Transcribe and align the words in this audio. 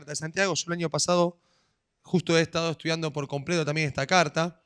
carta 0.00 0.12
de 0.12 0.16
Santiago. 0.16 0.54
Yo 0.54 0.64
el 0.68 0.72
año 0.72 0.90
pasado 0.90 1.38
justo 2.02 2.36
he 2.38 2.40
estado 2.40 2.70
estudiando 2.70 3.12
por 3.12 3.28
completo 3.28 3.66
también 3.66 3.86
esta 3.86 4.06
carta. 4.06 4.62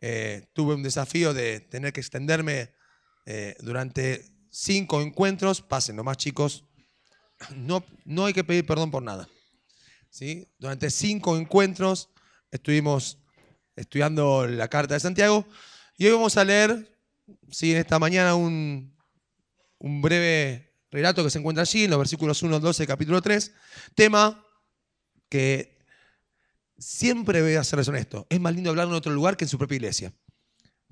Eh, 0.00 0.50
tuve 0.52 0.74
un 0.74 0.82
desafío 0.82 1.32
de 1.32 1.60
tener 1.60 1.94
que 1.94 2.00
extenderme 2.00 2.74
eh, 3.24 3.56
durante 3.60 4.26
cinco 4.50 5.00
encuentros. 5.00 5.62
Pasen, 5.62 5.96
más 5.96 6.18
chicos. 6.18 6.64
No, 7.56 7.82
no 8.04 8.26
hay 8.26 8.34
que 8.34 8.44
pedir 8.44 8.66
perdón 8.66 8.90
por 8.90 9.02
nada. 9.02 9.26
¿sí? 10.10 10.46
Durante 10.58 10.90
cinco 10.90 11.38
encuentros 11.38 12.10
estuvimos 12.50 13.18
estudiando 13.76 14.46
la 14.46 14.68
carta 14.68 14.92
de 14.92 15.00
Santiago. 15.00 15.46
Y 15.96 16.06
hoy 16.06 16.12
vamos 16.12 16.36
a 16.36 16.44
leer, 16.44 16.94
¿sí? 17.50 17.72
en 17.72 17.78
esta 17.78 17.98
mañana, 17.98 18.34
un, 18.34 18.94
un 19.78 20.02
breve 20.02 20.74
relato 20.90 21.24
que 21.24 21.30
se 21.30 21.38
encuentra 21.38 21.62
allí 21.62 21.84
en 21.84 21.90
los 21.90 21.98
versículos 21.98 22.42
1 22.42 22.56
al 22.56 22.62
12, 22.62 22.86
capítulo 22.86 23.22
3. 23.22 23.50
Tema 23.94 24.43
que 25.34 25.76
siempre 26.78 27.42
voy 27.42 27.56
a 27.56 27.64
serles 27.64 27.88
honesto. 27.88 28.24
Es 28.30 28.38
más 28.38 28.54
lindo 28.54 28.70
hablar 28.70 28.86
en 28.86 28.92
otro 28.92 29.12
lugar 29.12 29.36
que 29.36 29.44
en 29.44 29.48
su 29.48 29.58
propia 29.58 29.74
iglesia. 29.74 30.14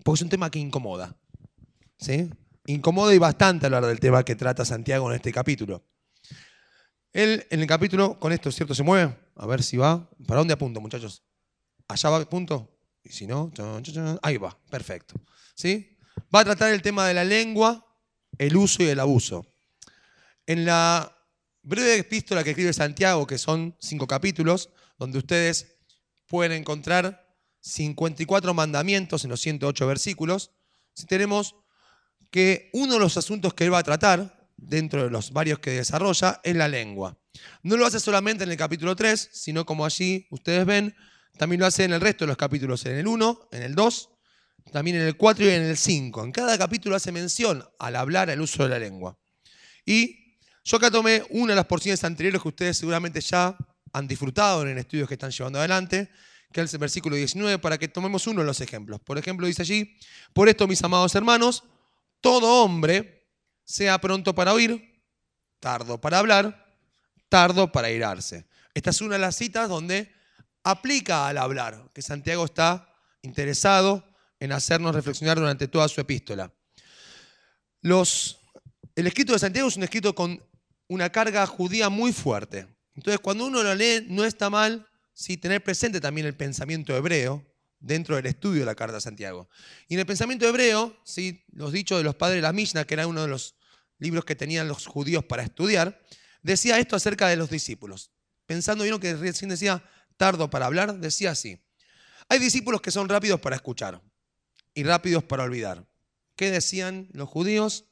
Porque 0.03 0.19
es 0.19 0.23
un 0.23 0.31
tema 0.31 0.51
que 0.51 0.59
incomoda. 0.59 1.17
¿sí? 1.97 2.29
Incomoda 2.67 3.15
y 3.15 3.19
bastante 3.19 3.67
hablar 3.67 3.87
del 3.87 4.01
tema 4.01 4.25
que 4.25 4.35
trata 4.35 4.65
Santiago 4.65 5.09
en 5.09 5.15
este 5.15 5.31
capítulo. 5.31 5.85
Él 7.13 7.47
en 7.51 7.61
el 7.61 7.69
capítulo, 7.69 8.19
con 8.19 8.33
esto, 8.33 8.51
¿cierto? 8.51 8.75
Se 8.75 8.83
mueve. 8.83 9.17
A 9.37 9.47
ver 9.47 9.63
si 9.63 9.77
va. 9.77 10.11
¿Para 10.27 10.41
dónde 10.41 10.55
apunto, 10.55 10.81
muchachos? 10.81 11.23
¿Allá 11.87 12.11
va 12.11 12.29
punto? 12.29 12.69
Y 13.05 13.11
si 13.11 13.29
no, 13.29 13.53
ahí 14.23 14.39
va. 14.39 14.59
Perfecto. 14.69 15.15
¿Sí? 15.55 15.97
Va 16.35 16.41
a 16.41 16.45
tratar 16.45 16.73
el 16.73 16.83
tema 16.83 17.07
de 17.07 17.15
la 17.15 17.23
lengua, 17.23 17.87
el 18.39 18.57
uso 18.57 18.83
y 18.83 18.87
el 18.87 18.99
abuso. 18.99 19.47
En 20.47 20.65
la 20.65 21.17
breve 21.63 21.99
epístola 21.99 22.45
que 22.45 22.51
escribe 22.51 22.73
Santiago, 22.73 23.27
que 23.27 23.39
son 23.39 23.77
cinco 23.81 24.07
capítulos, 24.07 24.71
donde 24.99 25.19
ustedes 25.19 25.77
pueden 26.27 26.53
encontrar 26.53 27.37
54 27.61 28.55
mandamientos 28.55 29.25
en 29.25 29.31
los 29.31 29.41
108 29.41 29.87
versículos, 29.87 30.53
tenemos 31.09 31.57
que 32.31 32.71
uno 32.73 32.95
de 32.95 33.01
los 33.01 33.17
asuntos 33.17 33.55
que 33.55 33.65
él 33.65 33.73
va 33.73 33.79
a 33.79 33.85
tratar, 33.85 34.49
dentro 34.57 35.05
de 35.05 35.11
los 35.11 35.33
varios 35.33 35.59
que 35.59 35.71
desarrolla, 35.71 36.41
es 36.45 36.55
la 36.55 36.69
lengua. 36.69 37.19
No 37.63 37.77
lo 37.77 37.87
hace 37.87 38.01
solamente 38.01 38.45
en 38.45 38.51
el 38.51 38.57
capítulo 38.57 38.95
3, 38.95 39.31
sino 39.33 39.67
como 39.67 39.85
allí 39.85 40.27
ustedes 40.31 40.65
ven, 40.65 40.95
también 41.37 41.61
lo 41.61 41.67
hace 41.67 41.85
en 41.85 41.93
el 41.93 42.01
resto 42.01 42.25
de 42.25 42.29
los 42.29 42.37
capítulos, 42.37 42.85
en 42.87 42.97
el 42.97 43.07
1, 43.07 43.49
en 43.53 43.63
el 43.63 43.75
2, 43.75 44.11
también 44.71 44.97
en 44.97 45.03
el 45.03 45.17
4 45.17 45.45
y 45.45 45.49
en 45.49 45.63
el 45.63 45.77
5. 45.77 46.25
En 46.25 46.33
cada 46.33 46.57
capítulo 46.59 46.97
hace 46.97 47.11
mención 47.11 47.65
al 47.79 47.97
hablar, 47.97 48.31
al 48.31 48.41
uso 48.41 48.63
de 48.63 48.69
la 48.69 48.79
lengua. 48.79 49.19
Y 49.85 50.22
yo 50.65 50.77
acá 50.77 50.91
tomé 50.91 51.25
una 51.31 51.53
de 51.53 51.57
las 51.57 51.67
porciones 51.67 52.03
anteriores 52.05 52.41
que 52.41 52.49
ustedes 52.49 52.77
seguramente 52.79 53.21
ya 53.21 53.57
han 53.93 54.07
disfrutado 54.07 54.63
en 54.67 54.79
estudios 54.79 55.09
que 55.09 55.15
están 55.15 55.31
llevando 55.31 55.59
adelante, 55.59 56.11
que 56.53 56.61
es 56.61 56.73
el 56.73 56.79
versículo 56.79 57.17
19, 57.17 57.59
para 57.59 57.79
que 57.79 57.89
tomemos 57.89 58.27
uno 58.27 58.41
de 58.41 58.47
los 58.47 58.61
ejemplos. 58.61 59.01
Por 59.01 59.19
ejemplo, 59.19 59.47
dice 59.47 59.63
allí, 59.63 59.97
por 60.33 60.49
esto, 60.49 60.69
mis 60.69 60.83
amados 60.83 61.15
hermanos, 61.15 61.65
todo 62.21 62.63
hombre 62.63 63.29
sea 63.65 64.01
pronto 64.01 64.35
para 64.35 64.53
oír, 64.53 65.03
tardo 65.61 66.01
para 66.01 66.19
hablar, 66.19 66.77
tardo 67.29 67.73
para 67.73 67.91
irarse. 67.91 68.47
Esta 68.75 68.91
es 68.91 69.01
una 69.01 69.15
de 69.15 69.21
las 69.21 69.37
citas 69.37 69.69
donde 69.69 70.13
aplica 70.63 71.27
al 71.27 71.39
hablar, 71.39 71.91
que 71.93 72.03
Santiago 72.03 72.45
está 72.45 72.95
interesado 73.23 74.05
en 74.39 74.53
hacernos 74.53 74.95
reflexionar 74.95 75.39
durante 75.39 75.69
toda 75.69 75.89
su 75.89 76.01
epístola. 76.01 76.53
El 77.83 79.07
escrito 79.07 79.33
de 79.33 79.39
Santiago 79.39 79.69
es 79.69 79.77
un 79.77 79.83
escrito 79.85 80.15
con 80.15 80.43
una 80.93 81.11
carga 81.11 81.47
judía 81.47 81.89
muy 81.89 82.13
fuerte. 82.13 82.67
Entonces, 82.95 83.19
cuando 83.21 83.47
uno 83.47 83.63
lo 83.63 83.75
lee, 83.75 84.07
no 84.11 84.27
está 84.27 84.51
mal 84.51 84.87
¿sí? 85.15 85.39
tener 85.39 85.65
presente 85.65 86.01
también 86.01 86.27
el 86.27 86.37
pensamiento 86.37 86.95
hebreo 86.95 87.43
dentro 87.81 88.17
del 88.17 88.27
estudio 88.27 88.61
de 88.61 88.67
la 88.67 88.75
carta 88.75 88.97
de 88.97 89.01
Santiago. 89.01 89.49
Y 89.89 89.95
en 89.95 90.01
el 90.01 90.07
pensamiento 90.07 90.47
hebreo, 90.47 90.95
¿sí? 91.03 91.45
los 91.53 91.73
dichos 91.73 91.97
de 91.97 92.05
los 92.05 92.15
padres 92.15 92.37
de 92.37 92.43
la 92.43 92.53
Mishnah, 92.53 92.85
que 92.85 92.93
era 92.93 93.07
uno 93.07 93.23
de 93.23 93.29
los 93.29 93.57
libros 93.99 94.27
que 94.27 94.37
tenían 94.37 94.69
los 94.69 94.87
judíos 94.87 95.25
para 95.25 95.43
estudiar, 95.43 96.03
decía 96.43 96.79
esto 96.79 96.95
acerca 96.95 97.27
de 97.29 97.37
los 97.37 97.49
discípulos. 97.49 98.11
Pensando, 98.45 98.85
vieron 98.85 99.01
que 99.01 99.15
recién 99.15 99.49
decía 99.49 99.83
tardo 100.19 100.51
para 100.51 100.67
hablar, 100.67 100.99
decía 100.99 101.31
así. 101.31 101.59
Hay 102.29 102.39
discípulos 102.39 102.83
que 102.83 102.91
son 102.91 103.09
rápidos 103.09 103.41
para 103.41 103.57
escuchar 103.57 104.03
y 104.75 104.83
rápidos 104.83 105.25
para 105.25 105.45
olvidar. 105.45 105.89
¿Qué 106.37 106.51
decían 106.51 107.09
los 107.13 107.31
judíos? 107.31 107.87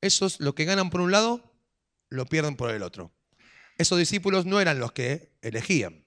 Esos 0.00 0.40
lo 0.40 0.56
que 0.56 0.64
ganan 0.64 0.90
por 0.90 1.00
un 1.00 1.12
lado, 1.12 1.53
lo 2.08 2.26
pierden 2.26 2.56
por 2.56 2.70
el 2.70 2.82
otro. 2.82 3.12
Esos 3.76 3.98
discípulos 3.98 4.46
no 4.46 4.60
eran 4.60 4.78
los 4.78 4.92
que 4.92 5.36
elegían. 5.42 6.06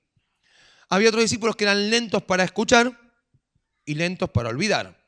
Había 0.90 1.10
otros 1.10 1.24
discípulos 1.24 1.56
que 1.56 1.66
eran 1.66 1.90
lentos 1.90 2.24
para 2.24 2.44
escuchar 2.44 2.98
y 3.86 3.96
lentos 3.96 4.30
para 4.30 4.50
olvidar. 4.50 5.06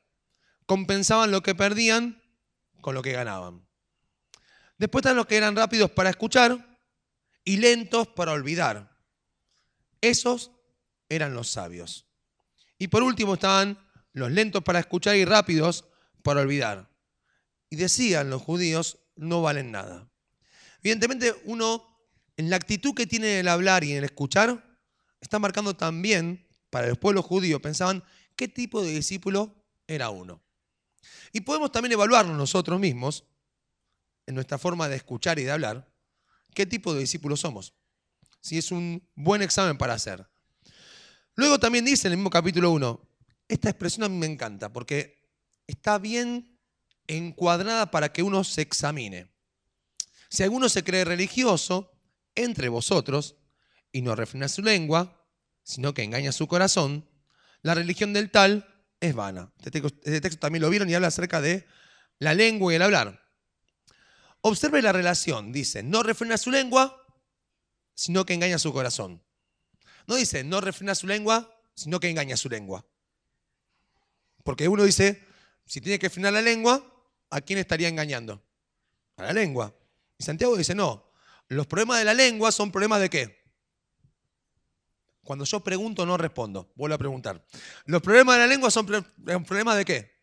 Compensaban 0.66 1.32
lo 1.32 1.42
que 1.42 1.56
perdían 1.56 2.22
con 2.82 2.96
lo 2.96 3.02
que 3.02 3.14
ganaban. 3.14 3.68
Después 4.78 5.02
están 5.04 5.18
los 5.18 5.26
que 5.26 5.38
eran 5.38 5.56
rápidos 5.56 5.92
para 5.92 6.10
escuchar 6.10 6.80
y 7.44 7.58
lentos 7.58 8.08
para 8.08 8.34
olvidar. 8.34 8.98
Esos 10.02 10.52
eran 11.10 11.34
los 11.34 11.50
sabios. 11.50 12.08
Y 12.78 12.88
por 12.88 13.04
último 13.04 13.34
estaban 13.34 13.78
los 14.14 14.32
lentos 14.32 14.64
para 14.64 14.80
escuchar 14.80 15.16
y 15.16 15.26
rápidos 15.26 15.86
para 16.24 16.42
olvidar. 16.42 16.90
Y 17.70 17.76
decían 17.76 18.30
los 18.30 18.42
judíos, 18.42 19.00
no 19.16 19.42
valen 19.42 19.72
nada. 19.72 20.10
Evidentemente 20.82 21.36
uno, 21.46 21.86
en 22.38 22.50
la 22.50 22.56
actitud 22.56 22.94
que 22.94 23.08
tiene 23.08 23.34
en 23.34 23.40
el 23.40 23.48
hablar 23.48 23.84
y 23.84 23.92
en 23.92 23.98
el 23.98 24.04
escuchar, 24.06 24.78
está 25.22 25.40
marcando 25.40 25.76
también, 25.76 26.48
para 26.70 26.88
el 26.88 26.96
pueblo 26.96 27.22
judío, 27.22 27.62
pensaban 27.62 28.04
qué 28.36 28.48
tipo 28.48 28.82
de 28.82 28.92
discípulo 28.92 29.66
era 29.88 30.10
uno. 30.10 30.42
Y 31.32 31.42
podemos 31.42 31.72
también 31.72 31.94
evaluarnos 31.94 32.38
nosotros 32.38 32.80
mismos, 32.80 33.26
en 34.26 34.36
nuestra 34.36 34.58
forma 34.58 34.88
de 34.88 34.96
escuchar 34.96 35.40
y 35.40 35.44
de 35.44 35.52
hablar, 35.52 35.92
qué 36.54 36.66
tipo 36.66 36.94
de 36.94 37.00
discípulos 37.00 37.40
somos. 37.40 37.74
Si 38.42 38.58
es 38.58 38.72
un 38.72 39.08
buen 39.16 39.42
examen 39.42 39.78
para 39.78 39.94
hacer. 39.94 40.28
Luego 41.36 41.60
también 41.60 41.86
dice 41.86 42.08
en 42.08 42.14
el 42.14 42.18
mismo 42.18 42.30
capítulo 42.30 42.72
1, 42.72 43.10
esta 43.48 43.70
expresión 43.70 44.04
a 44.04 44.10
mí 44.10 44.18
me 44.18 44.28
encanta 44.28 44.72
porque 44.72 45.20
está 45.68 45.98
bien 45.98 46.60
encuadrada 47.08 47.90
para 47.90 48.14
que 48.14 48.22
uno 48.24 48.44
se 48.44 48.62
examine. 48.62 49.32
Si 50.30 50.44
alguno 50.44 50.70
se 50.70 50.84
cree 50.84 51.06
religioso 51.06 51.92
entre 52.36 52.70
vosotros 52.70 53.36
y 53.92 54.02
no 54.02 54.16
refrena 54.16 54.48
su 54.48 54.62
lengua, 54.62 55.26
sino 55.64 55.94
que 55.94 56.04
engaña 56.04 56.32
su 56.32 56.48
corazón, 56.48 57.10
la 57.62 57.76
religión 57.76 58.14
del 58.14 58.32
tal 58.32 58.86
es 59.00 59.14
vana. 59.16 59.52
Este, 59.64 59.80
este 59.80 60.22
texto, 60.22 60.40
también 60.40 60.62
lo 60.62 60.70
vieron 60.70 60.90
y 60.90 60.94
habla 60.94 61.08
acerca 61.08 61.42
de 61.42 61.66
la 62.20 62.34
lengua 62.34 62.72
y 62.72 62.76
el 62.76 62.82
hablar. 62.82 63.24
Observe 64.42 64.82
la 64.82 64.92
relación. 64.92 65.52
Dice, 65.52 65.84
no 65.84 66.04
refrena 66.04 66.38
su 66.38 66.52
lengua, 66.52 67.06
sino 67.94 68.26
que 68.26 68.34
engaña 68.34 68.60
su 68.60 68.72
corazón. 68.72 69.24
No 70.08 70.16
dice, 70.16 70.44
no 70.44 70.62
refrena 70.62 70.96
su 70.96 71.08
lengua, 71.08 71.56
sino 71.76 72.00
que 72.00 72.10
engaña 72.10 72.38
su 72.38 72.50
lengua. 72.50 72.86
Porque 74.44 74.68
uno 74.68 74.84
dice, 74.84 75.26
si 75.66 75.82
tiene 75.82 76.00
que 76.00 76.10
frenar 76.10 76.34
la 76.34 76.42
lengua, 76.42 76.84
¿a 77.30 77.42
quién 77.42 77.60
estaría 77.60 77.88
engañando? 77.88 78.44
A 79.18 79.24
la 79.24 79.34
lengua. 79.34 79.76
Y 80.20 80.24
Santiago 80.24 80.56
dice, 80.56 80.76
no, 80.76 81.12
los 81.48 81.66
problemas 81.66 81.98
de 81.98 82.06
la 82.06 82.14
lengua 82.14 82.52
son 82.52 82.72
problemas 82.72 83.00
de 83.00 83.10
qué? 83.10 83.40
Cuando 85.24 85.46
yo 85.46 85.62
pregunto 85.62 86.06
no 86.06 86.18
respondo, 86.18 86.72
vuelvo 86.76 86.96
a 86.96 86.98
preguntar. 86.98 87.46
Los 87.86 88.02
problemas 88.02 88.36
de 88.36 88.42
la 88.42 88.48
lengua 88.48 88.70
son 88.70 88.86
problemas 88.86 89.78
de 89.78 89.86
qué? 89.86 90.20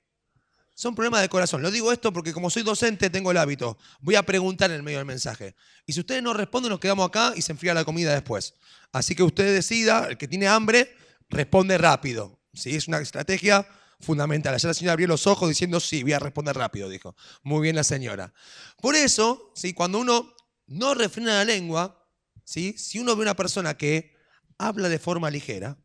Son 0.74 0.94
problemas 0.94 1.22
de 1.22 1.30
corazón. 1.30 1.62
Lo 1.62 1.70
digo 1.70 1.90
esto 1.90 2.12
porque 2.12 2.34
como 2.34 2.50
soy 2.50 2.62
docente 2.62 3.08
tengo 3.08 3.30
el 3.30 3.38
hábito. 3.38 3.78
Voy 4.00 4.16
a 4.16 4.24
preguntar 4.24 4.70
en 4.70 4.76
el 4.76 4.82
medio 4.82 4.98
del 4.98 5.06
mensaje. 5.06 5.54
Y 5.86 5.94
si 5.94 6.00
ustedes 6.00 6.22
no 6.22 6.34
responden, 6.34 6.70
nos 6.70 6.80
quedamos 6.80 7.08
acá 7.08 7.32
y 7.34 7.40
se 7.40 7.52
enfría 7.52 7.72
la 7.72 7.86
comida 7.86 8.12
después. 8.12 8.54
Así 8.92 9.14
que 9.14 9.22
usted 9.22 9.54
decida, 9.54 10.08
el 10.10 10.18
que 10.18 10.28
tiene 10.28 10.48
hambre, 10.48 10.94
responde 11.30 11.78
rápido. 11.78 12.38
¿Sí? 12.52 12.76
Es 12.76 12.88
una 12.88 12.98
estrategia 12.98 13.66
fundamental. 14.00 14.52
La 14.52 14.74
señora 14.74 14.92
abrió 14.92 15.08
los 15.08 15.26
ojos 15.26 15.48
diciendo, 15.48 15.80
sí, 15.80 16.02
voy 16.02 16.12
a 16.12 16.18
responder 16.18 16.56
rápido, 16.56 16.88
dijo. 16.88 17.14
Muy 17.42 17.62
bien 17.62 17.76
la 17.76 17.84
señora. 17.84 18.32
Por 18.80 18.94
eso, 18.94 19.52
¿sí? 19.54 19.72
cuando 19.72 19.98
uno 19.98 20.34
no 20.66 20.94
refrena 20.94 21.34
la 21.34 21.44
lengua, 21.44 22.06
¿sí? 22.44 22.74
si 22.78 22.98
uno 22.98 23.16
ve 23.16 23.22
una 23.22 23.36
persona 23.36 23.76
que 23.76 24.14
habla 24.58 24.88
de 24.88 24.98
forma 24.98 25.30
ligera 25.30 25.78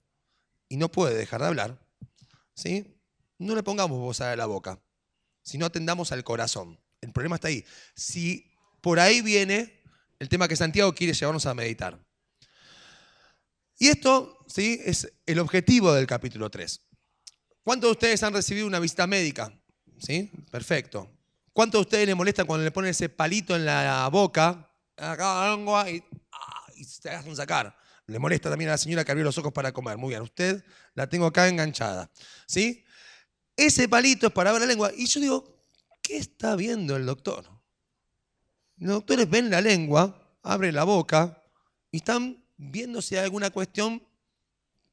y 0.70 0.78
no 0.78 0.90
puede 0.92 1.16
dejar 1.16 1.42
de 1.42 1.48
hablar, 1.48 1.88
¿sí? 2.56 2.98
no 3.38 3.56
le 3.56 3.64
pongamos 3.64 4.00
voz 4.00 4.22
a 4.22 4.36
la 4.36 4.46
boca, 4.46 4.82
sino 5.42 5.66
atendamos 5.66 6.12
al 6.12 6.24
corazón. 6.24 6.80
El 7.02 7.12
problema 7.12 7.36
está 7.36 7.48
ahí. 7.48 7.66
Si 7.96 8.52
por 8.82 9.00
ahí 9.00 9.22
viene 9.22 9.82
el 10.20 10.30
tema 10.30 10.48
que 10.48 10.56
Santiago 10.56 10.94
quiere 10.94 11.14
llevarnos 11.14 11.46
a 11.48 11.54
meditar. 11.54 12.00
Y 13.80 13.88
esto 13.88 14.38
¿sí? 14.48 14.80
es 14.86 15.12
el 15.26 15.40
objetivo 15.40 15.94
del 15.94 16.06
capítulo 16.06 16.52
3. 16.52 16.91
¿Cuántos 17.64 17.90
de 17.90 17.92
ustedes 17.92 18.24
han 18.24 18.34
recibido 18.34 18.68
una 18.68 18.80
visita 18.80 19.06
médica? 19.08 19.54
¿Sí? 20.00 20.32
Perfecto. 20.50 21.10
¿Cuántos 21.54 21.80
de 21.80 21.82
ustedes 21.82 22.08
les 22.08 22.16
molesta 22.16 22.46
cuando 22.46 22.64
le 22.64 22.72
ponen 22.72 22.92
ese 22.92 23.10
palito 23.10 23.56
en 23.56 23.66
la 23.66 24.08
boca, 24.12 24.70
acá 24.98 25.46
la 25.46 25.56
lengua, 25.56 25.90
y, 25.90 26.04
y 26.76 26.84
se 26.84 27.10
hacen 27.10 27.36
sacar. 27.36 27.76
Le 28.08 28.20
molesta 28.20 28.50
también 28.50 28.70
a 28.70 28.74
la 28.74 28.78
señora 28.78 29.06
que 29.06 29.12
abrió 29.12 29.24
los 29.24 29.38
ojos 29.38 29.54
para 29.54 29.72
comer. 29.72 29.98
Muy 29.98 30.10
bien, 30.10 30.22
usted 30.22 30.64
la 30.96 31.08
tengo 31.08 31.26
acá 31.26 31.48
enganchada. 31.48 32.10
¿Sí? 32.48 32.84
Ese 33.56 33.88
palito 33.88 34.28
es 34.28 34.34
para 34.34 34.52
ver 34.52 34.62
la 34.62 34.68
lengua. 34.68 34.92
Y 34.96 35.06
yo 35.06 35.20
digo, 35.20 35.60
¿qué 36.02 36.18
está 36.18 36.56
viendo 36.56 36.96
el 36.96 37.06
doctor? 37.06 37.46
Los 38.78 38.96
doctores 38.96 39.30
ven 39.30 39.50
la 39.52 39.62
lengua, 39.62 40.36
abren 40.42 40.74
la 40.74 40.84
boca 40.84 41.44
y 41.92 41.98
están 41.98 42.44
viendo 42.58 43.02
si 43.02 43.16
hay 43.16 43.26
alguna 43.26 43.52
cuestión 43.52 44.06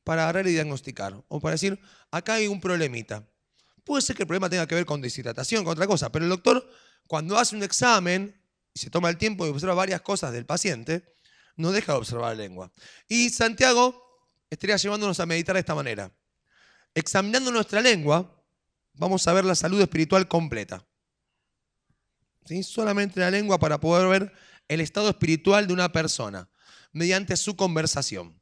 para 0.04 0.24
agarrar 0.24 0.46
y 0.46 0.52
diagnosticar. 0.52 1.24
O 1.28 1.40
para 1.40 1.52
decir, 1.52 1.80
acá 2.10 2.34
hay 2.34 2.46
un 2.46 2.60
problemita. 2.60 3.28
Puede 3.84 4.02
ser 4.02 4.16
que 4.16 4.22
el 4.22 4.26
problema 4.26 4.50
tenga 4.50 4.66
que 4.66 4.74
ver 4.74 4.84
con 4.86 5.00
deshidratación, 5.00 5.64
con 5.64 5.72
otra 5.72 5.86
cosa, 5.86 6.12
pero 6.12 6.24
el 6.24 6.30
doctor, 6.30 6.68
cuando 7.06 7.38
hace 7.38 7.56
un 7.56 7.62
examen 7.62 8.38
y 8.74 8.78
se 8.78 8.90
toma 8.90 9.08
el 9.08 9.16
tiempo 9.16 9.44
de 9.44 9.50
observar 9.50 9.76
varias 9.76 10.02
cosas 10.02 10.32
del 10.32 10.44
paciente, 10.44 11.16
no 11.56 11.72
deja 11.72 11.92
de 11.92 11.98
observar 11.98 12.36
la 12.36 12.42
lengua. 12.42 12.72
Y 13.08 13.30
Santiago 13.30 14.08
estaría 14.50 14.76
llevándonos 14.76 15.18
a 15.20 15.26
meditar 15.26 15.54
de 15.54 15.60
esta 15.60 15.74
manera. 15.74 16.12
Examinando 16.94 17.50
nuestra 17.50 17.80
lengua, 17.80 18.44
vamos 18.94 19.26
a 19.26 19.32
ver 19.32 19.44
la 19.44 19.54
salud 19.54 19.80
espiritual 19.80 20.28
completa. 20.28 20.86
¿Sí? 22.44 22.62
Solamente 22.62 23.20
la 23.20 23.30
lengua 23.30 23.58
para 23.58 23.78
poder 23.80 24.08
ver 24.08 24.32
el 24.68 24.80
estado 24.80 25.10
espiritual 25.10 25.66
de 25.66 25.72
una 25.72 25.92
persona 25.92 26.48
mediante 26.92 27.36
su 27.36 27.56
conversación. 27.56 28.37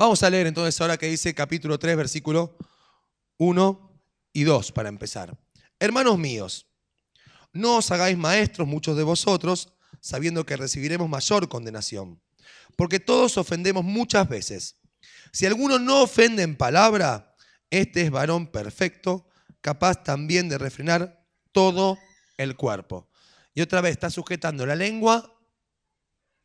Vamos 0.00 0.22
a 0.22 0.30
leer 0.30 0.46
entonces 0.46 0.80
ahora 0.80 0.96
que 0.96 1.08
dice 1.08 1.34
capítulo 1.34 1.78
3, 1.78 1.94
versículo 1.94 2.56
1 3.36 4.02
y 4.32 4.44
2 4.44 4.72
para 4.72 4.88
empezar. 4.88 5.38
Hermanos 5.78 6.16
míos, 6.18 6.66
no 7.52 7.76
os 7.76 7.90
hagáis 7.90 8.16
maestros 8.16 8.66
muchos 8.66 8.96
de 8.96 9.02
vosotros, 9.02 9.74
sabiendo 10.00 10.46
que 10.46 10.56
recibiremos 10.56 11.06
mayor 11.06 11.50
condenación, 11.50 12.18
porque 12.76 12.98
todos 12.98 13.36
ofendemos 13.36 13.84
muchas 13.84 14.26
veces. 14.26 14.78
Si 15.34 15.44
alguno 15.44 15.78
no 15.78 16.04
ofende 16.04 16.44
en 16.44 16.56
palabra, 16.56 17.36
este 17.68 18.00
es 18.00 18.10
varón 18.10 18.46
perfecto, 18.46 19.28
capaz 19.60 20.02
también 20.02 20.48
de 20.48 20.56
refrenar 20.56 21.26
todo 21.52 21.98
el 22.38 22.56
cuerpo. 22.56 23.10
Y 23.52 23.60
otra 23.60 23.82
vez 23.82 23.92
está 23.92 24.08
sujetando 24.08 24.64
la 24.64 24.76
lengua 24.76 25.38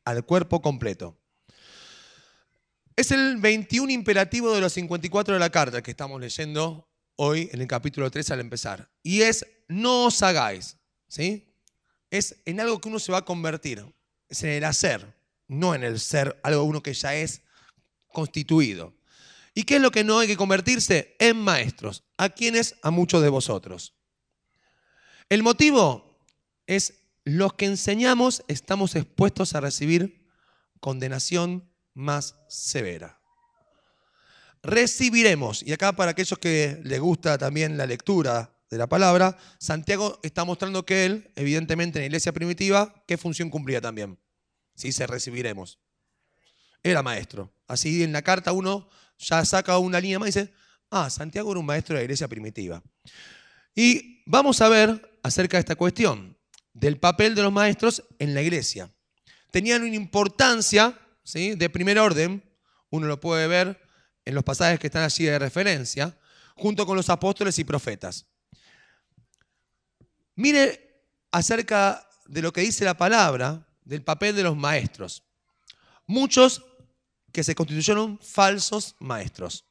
al 0.03 0.25
cuerpo 0.25 0.61
completo. 0.61 1.21
Es 2.95 3.11
el 3.11 3.37
21 3.37 3.91
imperativo 3.91 4.53
de 4.53 4.61
los 4.61 4.71
54 4.71 5.33
de 5.33 5.39
la 5.39 5.49
carta 5.49 5.83
que 5.83 5.91
estamos 5.91 6.21
leyendo 6.21 6.87
hoy 7.17 7.49
en 7.51 7.61
el 7.61 7.67
capítulo 7.67 8.09
3 8.09 8.31
al 8.31 8.39
empezar. 8.39 8.89
Y 9.03 9.21
es, 9.21 9.45
no 9.67 10.05
os 10.05 10.23
hagáis. 10.23 10.77
¿sí? 11.09 11.53
Es 12.09 12.37
en 12.45 12.61
algo 12.61 12.79
que 12.79 12.87
uno 12.87 12.99
se 12.99 13.11
va 13.11 13.17
a 13.17 13.25
convertir. 13.25 13.85
Es 14.29 14.43
en 14.43 14.51
el 14.51 14.63
hacer, 14.63 15.13
no 15.49 15.75
en 15.75 15.83
el 15.83 15.99
ser, 15.99 16.39
algo 16.41 16.63
uno 16.63 16.81
que 16.81 16.93
ya 16.93 17.13
es 17.15 17.41
constituido. 18.07 18.93
¿Y 19.53 19.63
qué 19.63 19.75
es 19.75 19.81
lo 19.81 19.91
que 19.91 20.05
no 20.05 20.19
hay 20.19 20.27
que 20.27 20.37
convertirse? 20.37 21.17
En 21.19 21.35
maestros. 21.37 22.05
¿A 22.15 22.29
quienes? 22.29 22.75
A 22.81 22.91
muchos 22.91 23.21
de 23.21 23.29
vosotros. 23.29 23.93
El 25.27 25.43
motivo 25.43 26.17
es 26.65 27.01
los 27.25 27.55
que 27.55 27.65
enseñamos 27.65 28.45
estamos 28.47 28.95
expuestos 28.95 29.53
a 29.53 29.59
recibir 29.59 30.25
condenación 30.79 31.69
más 31.95 32.35
severa 32.47 33.19
recibiremos. 34.65 35.63
Y 35.63 35.71
acá 35.71 35.93
para 35.93 36.11
aquellos 36.11 36.39
que 36.39 36.79
les 36.83 36.99
gusta 36.99 37.37
también 37.37 37.77
la 37.77 37.85
lectura 37.85 38.51
de 38.69 38.77
la 38.77 38.87
palabra, 38.87 39.37
Santiago 39.59 40.19
está 40.23 40.43
mostrando 40.43 40.85
que 40.85 41.05
él, 41.05 41.31
evidentemente 41.35 41.99
en 41.99 42.03
la 42.03 42.07
iglesia 42.07 42.33
primitiva, 42.33 43.03
¿qué 43.07 43.17
función 43.17 43.49
cumplía 43.49 43.79
también? 43.79 44.19
Si 44.75 44.91
se 44.91 45.07
recibiremos. 45.07 45.79
Era 46.83 47.03
maestro. 47.03 47.53
Así 47.67 48.03
en 48.03 48.11
la 48.11 48.21
carta 48.23 48.51
uno 48.51 48.89
ya 49.17 49.45
saca 49.45 49.77
una 49.77 49.99
línea 49.99 50.19
más 50.19 50.29
y 50.29 50.39
dice, 50.39 50.53
ah, 50.89 51.09
Santiago 51.09 51.51
era 51.51 51.59
un 51.59 51.65
maestro 51.65 51.95
de 51.95 52.01
la 52.01 52.03
iglesia 52.03 52.27
primitiva. 52.27 52.83
Y 53.75 54.23
vamos 54.25 54.61
a 54.61 54.69
ver 54.69 55.19
acerca 55.21 55.57
de 55.57 55.61
esta 55.61 55.75
cuestión, 55.75 56.37
del 56.73 56.99
papel 56.99 57.35
de 57.35 57.43
los 57.43 57.53
maestros 57.53 58.03
en 58.19 58.33
la 58.33 58.41
iglesia. 58.41 58.91
Tenían 59.51 59.83
una 59.83 59.95
importancia 59.95 60.99
¿sí? 61.25 61.55
de 61.55 61.69
primer 61.69 61.99
orden, 61.99 62.41
uno 62.89 63.07
lo 63.07 63.19
puede 63.19 63.47
ver 63.47 63.81
en 64.23 64.33
los 64.33 64.45
pasajes 64.45 64.79
que 64.79 64.87
están 64.87 65.03
allí 65.03 65.25
de 65.25 65.37
referencia, 65.37 66.17
junto 66.55 66.85
con 66.85 66.95
los 66.95 67.09
apóstoles 67.09 67.59
y 67.59 67.65
profetas. 67.65 68.25
Mire 70.35 71.03
acerca 71.31 72.07
de 72.27 72.41
lo 72.41 72.53
que 72.53 72.61
dice 72.61 72.85
la 72.85 72.95
palabra 72.95 73.67
del 73.83 74.03
papel 74.03 74.35
de 74.35 74.43
los 74.43 74.55
maestros. 74.55 75.23
Muchos 76.07 76.63
que 77.31 77.43
se 77.43 77.55
constituyeron 77.55 78.17
falsos 78.19 78.95
maestros. 78.99 79.65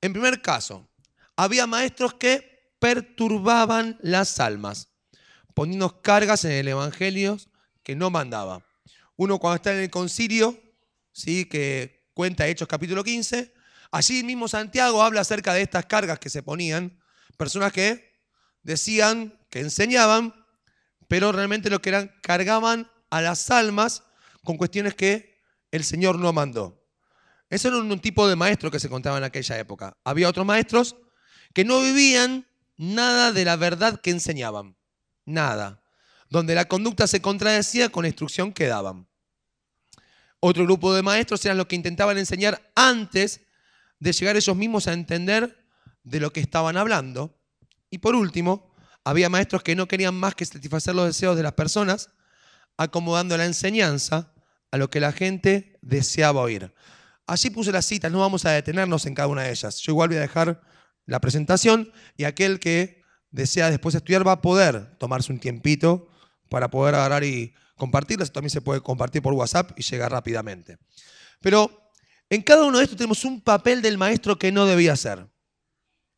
En 0.00 0.12
primer 0.12 0.42
caso, 0.42 0.88
había 1.36 1.66
maestros 1.66 2.14
que 2.14 2.74
perturbaban 2.78 3.98
las 4.02 4.40
almas, 4.40 4.88
poniendo 5.54 6.02
cargas 6.02 6.44
en 6.44 6.52
el 6.52 6.68
Evangelio 6.68 7.38
que 7.82 7.94
no 7.94 8.10
mandaba. 8.10 8.62
Uno 9.16 9.38
cuando 9.38 9.56
está 9.56 9.72
en 9.72 9.80
el 9.80 9.90
concilio, 9.90 10.60
¿sí? 11.12 11.44
que 11.46 12.08
cuenta 12.14 12.46
Hechos 12.46 12.68
capítulo 12.68 13.04
15, 13.04 13.54
Allí 13.94 14.24
mismo 14.24 14.48
Santiago 14.48 15.04
habla 15.04 15.20
acerca 15.20 15.54
de 15.54 15.62
estas 15.62 15.86
cargas 15.86 16.18
que 16.18 16.28
se 16.28 16.42
ponían, 16.42 17.00
personas 17.36 17.72
que 17.72 18.12
decían, 18.64 19.38
que 19.50 19.60
enseñaban, 19.60 20.34
pero 21.06 21.30
realmente 21.30 21.70
lo 21.70 21.80
que 21.80 21.90
eran, 21.90 22.12
cargaban 22.20 22.90
a 23.10 23.20
las 23.20 23.52
almas 23.52 24.02
con 24.42 24.56
cuestiones 24.56 24.96
que 24.96 25.40
el 25.70 25.84
Señor 25.84 26.18
no 26.18 26.32
mandó. 26.32 26.84
Eso 27.48 27.68
era 27.68 27.76
un 27.76 28.00
tipo 28.00 28.26
de 28.26 28.34
maestro 28.34 28.68
que 28.68 28.80
se 28.80 28.88
contaba 28.88 29.18
en 29.18 29.22
aquella 29.22 29.60
época. 29.60 29.96
Había 30.02 30.28
otros 30.28 30.44
maestros 30.44 30.96
que 31.52 31.64
no 31.64 31.80
vivían 31.80 32.48
nada 32.76 33.30
de 33.30 33.44
la 33.44 33.54
verdad 33.54 34.00
que 34.00 34.10
enseñaban. 34.10 34.76
Nada. 35.24 35.83
Donde 36.34 36.56
la 36.56 36.64
conducta 36.64 37.06
se 37.06 37.22
contradecía 37.22 37.90
con 37.90 38.02
la 38.02 38.08
instrucción 38.08 38.52
que 38.52 38.66
daban. 38.66 39.06
Otro 40.40 40.64
grupo 40.64 40.92
de 40.92 41.00
maestros 41.00 41.44
eran 41.44 41.56
los 41.56 41.66
que 41.66 41.76
intentaban 41.76 42.18
enseñar 42.18 42.72
antes 42.74 43.42
de 44.00 44.12
llegar 44.12 44.34
ellos 44.34 44.56
mismos 44.56 44.88
a 44.88 44.94
entender 44.94 45.64
de 46.02 46.18
lo 46.18 46.32
que 46.32 46.40
estaban 46.40 46.76
hablando. 46.76 47.38
Y 47.88 47.98
por 47.98 48.16
último, 48.16 48.74
había 49.04 49.28
maestros 49.28 49.62
que 49.62 49.76
no 49.76 49.86
querían 49.86 50.16
más 50.16 50.34
que 50.34 50.44
satisfacer 50.44 50.96
los 50.96 51.06
deseos 51.06 51.36
de 51.36 51.44
las 51.44 51.52
personas, 51.52 52.10
acomodando 52.76 53.36
la 53.36 53.46
enseñanza 53.46 54.34
a 54.72 54.76
lo 54.76 54.90
que 54.90 54.98
la 54.98 55.12
gente 55.12 55.78
deseaba 55.82 56.40
oír. 56.40 56.74
Allí 57.28 57.50
puse 57.50 57.70
las 57.70 57.86
citas, 57.86 58.10
no 58.10 58.18
vamos 58.18 58.44
a 58.44 58.50
detenernos 58.50 59.06
en 59.06 59.14
cada 59.14 59.28
una 59.28 59.42
de 59.42 59.52
ellas. 59.52 59.78
Yo 59.78 59.92
igual 59.92 60.08
voy 60.08 60.18
a 60.18 60.22
dejar 60.22 60.60
la 61.06 61.20
presentación 61.20 61.92
y 62.16 62.24
aquel 62.24 62.58
que 62.58 63.04
desea 63.30 63.70
después 63.70 63.94
estudiar 63.94 64.26
va 64.26 64.32
a 64.32 64.42
poder 64.42 64.98
tomarse 64.98 65.30
un 65.30 65.38
tiempito 65.38 66.08
para 66.48 66.70
poder 66.70 66.94
agarrar 66.94 67.24
y 67.24 67.54
compartirlas. 67.76 68.32
También 68.32 68.50
se 68.50 68.60
puede 68.60 68.80
compartir 68.80 69.22
por 69.22 69.34
WhatsApp 69.34 69.72
y 69.76 69.82
llegar 69.82 70.12
rápidamente. 70.12 70.78
Pero 71.40 71.92
en 72.30 72.42
cada 72.42 72.64
uno 72.64 72.78
de 72.78 72.84
estos 72.84 72.96
tenemos 72.96 73.24
un 73.24 73.40
papel 73.40 73.82
del 73.82 73.98
maestro 73.98 74.38
que 74.38 74.52
no 74.52 74.66
debía 74.66 74.96
ser 74.96 75.28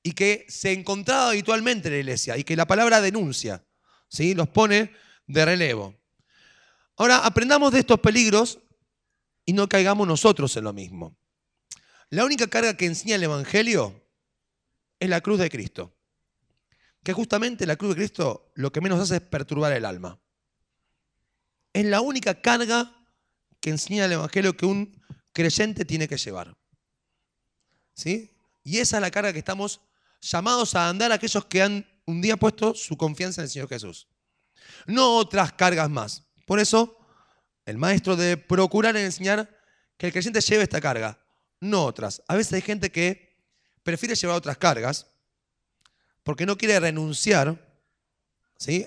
y 0.03 0.13
que 0.13 0.47
se 0.49 0.73
encontraba 0.73 1.31
habitualmente 1.31 1.89
en 1.89 1.95
la 1.95 2.01
iglesia 2.01 2.37
y 2.37 2.45
que 2.45 2.55
la 2.55 2.67
palabra 2.67 3.01
denuncia, 3.01 3.67
¿sí? 4.09 4.35
los 4.35 4.49
pone 4.49 4.93
de 5.27 5.45
relevo. 5.45 6.01
Ahora, 6.97 7.19
aprendamos 7.19 7.73
de 7.73 7.81
estos 7.81 8.01
peligros 8.01 8.61
y 9.45 9.53
no 9.53 9.69
caigamos 9.69 10.07
nosotros 10.07 10.57
en 10.57 10.65
lo 10.65 10.73
mismo. 10.73 11.19
La 12.09 12.25
única 12.25 12.47
carga 12.47 12.77
que 12.77 12.87
enseña 12.87 13.17
el 13.17 13.25
Evangelio 13.25 14.09
es 15.01 15.09
la 15.09 15.21
cruz 15.21 15.39
de 15.41 15.51
Cristo. 15.51 15.96
Que 17.07 17.13
justamente 17.13 17.67
la 17.67 17.77
cruz 17.77 17.91
de 17.91 17.99
Cristo 17.99 18.51
lo 18.57 18.73
que 18.73 18.81
menos 18.81 18.99
hace 18.99 19.15
es 19.15 19.21
perturbar 19.21 19.73
el 19.73 19.85
alma. 19.85 20.19
Es 21.73 21.85
la 21.85 22.01
única 22.01 22.43
carga 22.43 23.07
que 23.61 23.71
enseña 23.71 24.07
el 24.07 24.13
Evangelio 24.15 24.57
que 24.57 24.67
un 24.67 25.01
creyente 25.33 25.85
tiene 25.85 26.09
que 26.09 26.17
llevar. 26.17 26.57
¿Sí? 27.95 28.37
Y 28.65 28.79
esa 28.79 28.97
es 28.97 29.03
la 29.03 29.13
carga 29.13 29.33
que 29.33 29.39
estamos 29.39 29.81
llamados 30.21 30.75
a 30.75 30.89
andar 30.89 31.13
aquellos 31.13 31.45
que 31.45 31.63
han 31.63 31.87
un 32.07 32.21
día 32.21 32.37
puesto 32.37 32.75
su 32.75 32.97
confianza 32.97 33.41
en 33.41 33.45
el 33.45 33.51
Señor 33.51 33.69
Jesús. 33.69 34.09
No 34.89 35.17
otras 35.19 35.53
cargas 35.53 35.89
más. 35.89 36.25
Por 36.45 36.59
eso, 36.59 36.99
el 37.67 37.79
maestro 37.79 38.17
debe 38.17 38.37
procurar 38.37 38.97
enseñar 38.97 39.49
que 39.97 40.09
el 40.09 40.13
creyente 40.13 40.41
lleve 40.41 40.65
esta 40.65 40.81
carga, 40.81 41.25
no 41.61 41.85
otras. 41.85 42.25
A 42.27 42.35
veces 42.35 42.55
hay 42.55 42.63
gente 42.63 42.91
que 42.91 43.39
prefiere 43.85 44.17
llevar 44.17 44.39
otras 44.39 44.59
cargas 44.59 45.07
porque 46.27 46.45
no 46.45 46.59
quiere 46.59 46.81
renunciar 46.81 47.57
¿sí? 48.59 48.85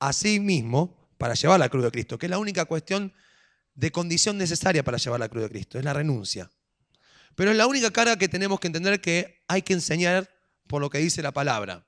a 0.00 0.12
sí 0.12 0.40
mismo 0.40 1.08
para 1.18 1.34
llevar 1.34 1.60
la 1.60 1.68
cruz 1.68 1.84
de 1.84 1.92
Cristo, 1.92 2.18
que 2.18 2.26
es 2.26 2.30
la 2.30 2.38
única 2.38 2.64
cuestión 2.64 3.14
de 3.76 3.92
condición 3.92 4.36
necesaria 4.36 4.82
para 4.82 4.98
llevar 4.98 5.20
la 5.20 5.28
cruz 5.28 5.44
de 5.44 5.50
Cristo, 5.50 5.78
es 5.78 5.84
la 5.84 5.92
renuncia. 5.92 6.50
Pero 7.36 7.52
es 7.52 7.56
la 7.56 7.68
única 7.68 7.92
carga 7.92 8.16
que 8.16 8.28
tenemos 8.28 8.58
que 8.58 8.66
entender 8.66 9.00
que 9.00 9.44
hay 9.46 9.62
que 9.62 9.72
enseñar 9.72 10.28
por 10.66 10.80
lo 10.80 10.90
que 10.90 10.98
dice 10.98 11.22
la 11.22 11.30
palabra. 11.30 11.86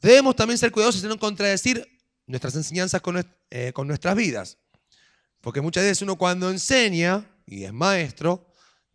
Debemos 0.00 0.34
también 0.34 0.56
ser 0.56 0.72
cuidadosos 0.72 1.02
en 1.02 1.10
no 1.10 1.18
contradecir 1.18 1.86
nuestras 2.26 2.54
enseñanzas 2.54 3.02
con, 3.02 3.22
eh, 3.50 3.72
con 3.74 3.86
nuestras 3.86 4.16
vidas. 4.16 4.56
Porque 5.42 5.60
muchas 5.60 5.84
veces 5.84 6.00
uno 6.00 6.16
cuando 6.16 6.50
enseña 6.50 7.28
y 7.44 7.64
es 7.64 7.74
maestro, 7.74 8.50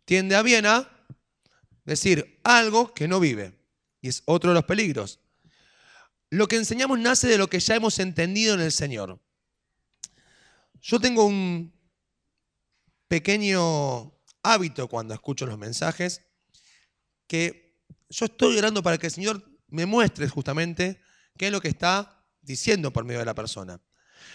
tiende 0.06 0.34
a 0.34 0.42
bien 0.42 0.66
a 0.66 0.90
decir 1.84 2.40
algo 2.42 2.92
que 2.92 3.06
no 3.06 3.20
vive. 3.20 3.63
Y 4.04 4.08
es 4.08 4.22
otro 4.26 4.50
de 4.50 4.54
los 4.56 4.64
peligros. 4.64 5.18
Lo 6.28 6.46
que 6.46 6.56
enseñamos 6.56 6.98
nace 6.98 7.26
de 7.26 7.38
lo 7.38 7.48
que 7.48 7.58
ya 7.58 7.74
hemos 7.74 7.98
entendido 7.98 8.52
en 8.52 8.60
el 8.60 8.70
Señor. 8.70 9.18
Yo 10.82 11.00
tengo 11.00 11.24
un 11.24 11.72
pequeño 13.08 14.12
hábito 14.42 14.88
cuando 14.88 15.14
escucho 15.14 15.46
los 15.46 15.56
mensajes, 15.56 16.20
que 17.26 17.80
yo 18.10 18.26
estoy 18.26 18.58
orando 18.58 18.82
para 18.82 18.98
que 18.98 19.06
el 19.06 19.12
Señor 19.12 19.42
me 19.68 19.86
muestre 19.86 20.28
justamente 20.28 21.00
qué 21.38 21.46
es 21.46 21.52
lo 21.52 21.62
que 21.62 21.68
está 21.68 22.28
diciendo 22.42 22.92
por 22.92 23.06
medio 23.06 23.20
de 23.20 23.24
la 23.24 23.34
persona. 23.34 23.80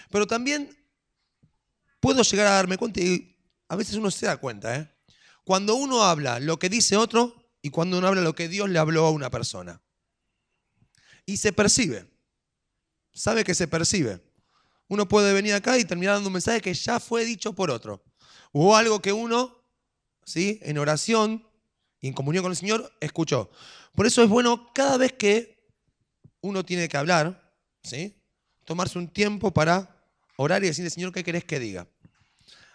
Pero 0.10 0.26
también 0.26 0.76
puedo 2.00 2.24
llegar 2.24 2.48
a 2.48 2.56
darme 2.56 2.80
cuenta, 2.80 3.02
y 3.02 3.38
a 3.68 3.76
veces 3.76 3.94
uno 3.98 4.10
se 4.10 4.26
da 4.26 4.38
cuenta, 4.38 4.76
¿eh? 4.78 4.92
cuando 5.44 5.76
uno 5.76 6.02
habla 6.02 6.40
lo 6.40 6.58
que 6.58 6.70
dice 6.70 6.98
otro 6.98 7.39
y 7.62 7.70
cuando 7.70 7.98
uno 7.98 8.08
habla 8.08 8.22
lo 8.22 8.36
que 8.36 8.48
Dios 8.48 8.70
le 8.70 8.80
habló 8.80 9.06
a 9.06 9.12
una 9.12 9.30
persona. 9.30 9.82
Y 11.26 11.38
se 11.38 11.54
percibe, 11.54 12.10
sabe 13.14 13.44
que 13.44 13.54
se 13.54 13.68
percibe. 13.68 14.22
Uno 14.88 15.08
puede 15.08 15.34
venir 15.34 15.54
acá 15.54 15.78
y 15.78 15.86
terminar 15.86 16.16
dando 16.16 16.28
un 16.28 16.34
mensaje 16.34 16.62
que 16.62 16.74
ya 16.74 17.00
fue 17.00 17.26
dicho 17.26 17.54
por 17.54 17.70
otro. 17.70 18.04
O 18.52 18.76
algo 18.76 19.02
que 19.02 19.14
uno, 19.14 19.64
¿sí? 20.26 20.60
en 20.64 20.78
oración 20.80 21.48
y 22.02 22.08
en 22.08 22.14
comunión 22.14 22.44
con 22.44 22.52
el 22.52 22.58
Señor, 22.58 22.92
escuchó. 23.00 23.52
Por 23.94 24.08
eso 24.08 24.24
es 24.24 24.30
bueno 24.30 24.72
cada 24.74 24.98
vez 24.98 25.14
que 25.14 25.60
uno 26.42 26.66
tiene 26.66 26.88
que 26.88 26.98
hablar, 26.98 27.54
¿sí? 27.84 28.16
tomarse 28.66 28.98
un 28.98 29.08
tiempo 29.08 29.52
para 29.52 29.96
orar 30.38 30.64
y 30.64 30.68
decirle, 30.68 30.90
Señor, 30.90 31.12
¿qué 31.12 31.24
querés 31.24 31.44
que 31.44 31.60
diga? 31.60 31.88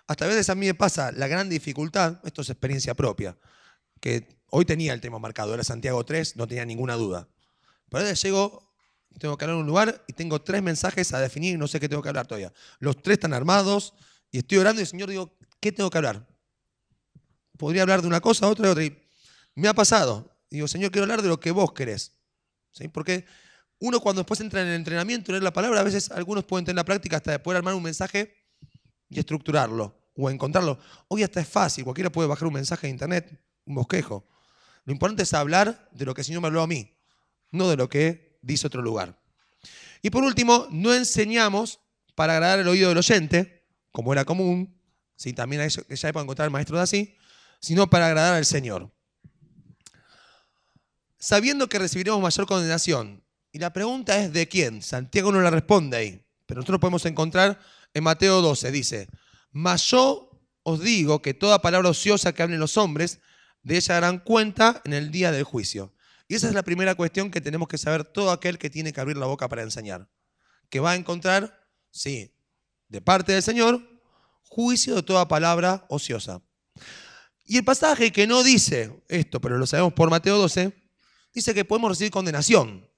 Hasta 0.06 0.26
a 0.26 0.28
veces 0.28 0.50
a 0.50 0.54
mí 0.54 0.66
me 0.66 0.74
pasa 0.74 1.12
la 1.12 1.26
gran 1.26 1.48
dificultad, 1.48 2.20
esto 2.24 2.42
es 2.42 2.50
experiencia 2.50 2.94
propia, 2.94 3.36
que 4.00 4.43
hoy 4.56 4.64
tenía 4.64 4.92
el 4.92 5.00
tema 5.00 5.18
marcado, 5.18 5.52
era 5.52 5.64
Santiago 5.64 6.04
3, 6.04 6.36
no 6.36 6.46
tenía 6.46 6.64
ninguna 6.64 6.94
duda. 6.94 7.28
Pero 7.88 8.04
ahora 8.04 8.14
llego, 8.14 8.72
tengo 9.18 9.36
que 9.36 9.44
hablar 9.44 9.56
en 9.56 9.62
un 9.62 9.66
lugar 9.66 10.04
y 10.06 10.12
tengo 10.12 10.40
tres 10.42 10.62
mensajes 10.62 11.12
a 11.12 11.18
definir 11.18 11.56
y 11.56 11.58
no 11.58 11.66
sé 11.66 11.80
qué 11.80 11.88
tengo 11.88 12.00
que 12.02 12.08
hablar 12.08 12.28
todavía. 12.28 12.52
Los 12.78 13.02
tres 13.02 13.14
están 13.14 13.34
armados 13.34 13.94
y 14.30 14.38
estoy 14.38 14.58
orando 14.58 14.80
y 14.80 14.82
el 14.82 14.86
Señor 14.86 15.10
digo, 15.10 15.36
¿qué 15.58 15.72
tengo 15.72 15.90
que 15.90 15.98
hablar? 15.98 16.28
Podría 17.58 17.82
hablar 17.82 18.00
de 18.00 18.06
una 18.06 18.20
cosa, 18.20 18.46
otra, 18.46 18.70
otra. 18.70 18.84
Y 18.84 18.96
me 19.56 19.66
ha 19.66 19.74
pasado. 19.74 20.30
Digo, 20.48 20.68
Señor, 20.68 20.92
quiero 20.92 21.02
hablar 21.02 21.20
de 21.20 21.28
lo 21.28 21.40
que 21.40 21.50
vos 21.50 21.72
querés. 21.72 22.12
¿Sí? 22.70 22.86
Porque 22.86 23.24
uno 23.80 23.98
cuando 23.98 24.20
después 24.20 24.40
entra 24.40 24.62
en 24.62 24.68
el 24.68 24.74
entrenamiento, 24.74 25.32
leer 25.32 25.42
la 25.42 25.52
palabra, 25.52 25.80
a 25.80 25.84
veces 25.84 26.12
algunos 26.12 26.44
pueden 26.44 26.64
tener 26.64 26.76
la 26.76 26.84
práctica 26.84 27.16
hasta 27.16 27.32
de 27.32 27.38
poder 27.40 27.56
armar 27.56 27.74
un 27.74 27.82
mensaje 27.82 28.36
y 29.08 29.18
estructurarlo 29.18 30.10
o 30.14 30.30
encontrarlo. 30.30 30.78
Hoy 31.08 31.24
hasta 31.24 31.40
es 31.40 31.48
fácil, 31.48 31.82
cualquiera 31.82 32.10
puede 32.10 32.28
bajar 32.28 32.46
un 32.46 32.54
mensaje 32.54 32.86
de 32.86 32.92
internet, 32.92 33.40
un 33.64 33.74
bosquejo. 33.74 34.24
Lo 34.84 34.92
importante 34.92 35.22
es 35.22 35.32
hablar 35.34 35.88
de 35.92 36.04
lo 36.04 36.14
que 36.14 36.20
el 36.20 36.24
Señor 36.26 36.42
me 36.42 36.48
habló 36.48 36.62
a 36.62 36.66
mí, 36.66 36.96
no 37.50 37.68
de 37.68 37.76
lo 37.76 37.88
que 37.88 38.38
dice 38.42 38.66
otro 38.66 38.82
lugar. 38.82 39.18
Y 40.02 40.10
por 40.10 40.24
último, 40.24 40.66
no 40.70 40.92
enseñamos 40.94 41.80
para 42.14 42.34
agradar 42.34 42.58
el 42.58 42.68
oído 42.68 42.90
del 42.90 42.98
oyente, 42.98 43.66
como 43.90 44.12
era 44.12 44.24
común, 44.24 44.78
¿sí? 45.16 45.32
también 45.32 45.62
hay 45.62 45.68
que 45.70 45.96
ya 45.96 46.08
encontrar 46.08 46.50
maestros 46.50 46.80
así, 46.80 47.16
sino 47.60 47.88
para 47.88 48.08
agradar 48.08 48.34
al 48.34 48.44
Señor. 48.44 48.92
Sabiendo 51.18 51.68
que 51.68 51.78
recibiremos 51.78 52.20
mayor 52.20 52.46
condenación. 52.46 53.24
Y 53.50 53.58
la 53.58 53.72
pregunta 53.72 54.18
es 54.18 54.32
de 54.32 54.48
quién. 54.48 54.82
Santiago 54.82 55.32
no 55.32 55.40
la 55.40 55.48
responde 55.50 55.96
ahí, 55.96 56.26
pero 56.44 56.60
nosotros 56.60 56.80
podemos 56.80 57.06
encontrar 57.06 57.58
en 57.94 58.04
Mateo 58.04 58.42
12, 58.42 58.70
dice, 58.72 59.08
mas 59.52 59.86
yo 59.86 60.28
os 60.64 60.80
digo 60.80 61.22
que 61.22 61.32
toda 61.32 61.62
palabra 61.62 61.88
ociosa 61.88 62.34
que 62.34 62.42
hablen 62.42 62.58
los 62.58 62.76
hombres, 62.76 63.20
de 63.64 63.76
ella 63.76 63.94
darán 63.94 64.20
cuenta 64.20 64.80
en 64.84 64.92
el 64.92 65.10
día 65.10 65.32
del 65.32 65.42
juicio. 65.42 65.92
Y 66.28 66.36
esa 66.36 66.48
es 66.48 66.54
la 66.54 66.62
primera 66.62 66.94
cuestión 66.94 67.30
que 67.30 67.40
tenemos 67.40 67.66
que 67.66 67.78
saber 67.78 68.04
todo 68.04 68.30
aquel 68.30 68.58
que 68.58 68.70
tiene 68.70 68.92
que 68.92 69.00
abrir 69.00 69.16
la 69.16 69.26
boca 69.26 69.48
para 69.48 69.62
enseñar. 69.62 70.08
Que 70.70 70.80
va 70.80 70.92
a 70.92 70.94
encontrar, 70.94 71.66
sí, 71.90 72.34
de 72.88 73.00
parte 73.00 73.32
del 73.32 73.42
Señor, 73.42 73.82
juicio 74.44 74.94
de 74.94 75.02
toda 75.02 75.26
palabra 75.26 75.84
ociosa. 75.88 76.42
Y 77.44 77.56
el 77.56 77.64
pasaje 77.64 78.12
que 78.12 78.26
no 78.26 78.42
dice 78.42 79.02
esto, 79.08 79.40
pero 79.40 79.58
lo 79.58 79.66
sabemos 79.66 79.92
por 79.94 80.08
Mateo 80.10 80.38
12, 80.38 80.72
dice 81.34 81.54
que 81.54 81.64
podemos 81.64 81.90
recibir 81.90 82.10
condenación. 82.10 82.88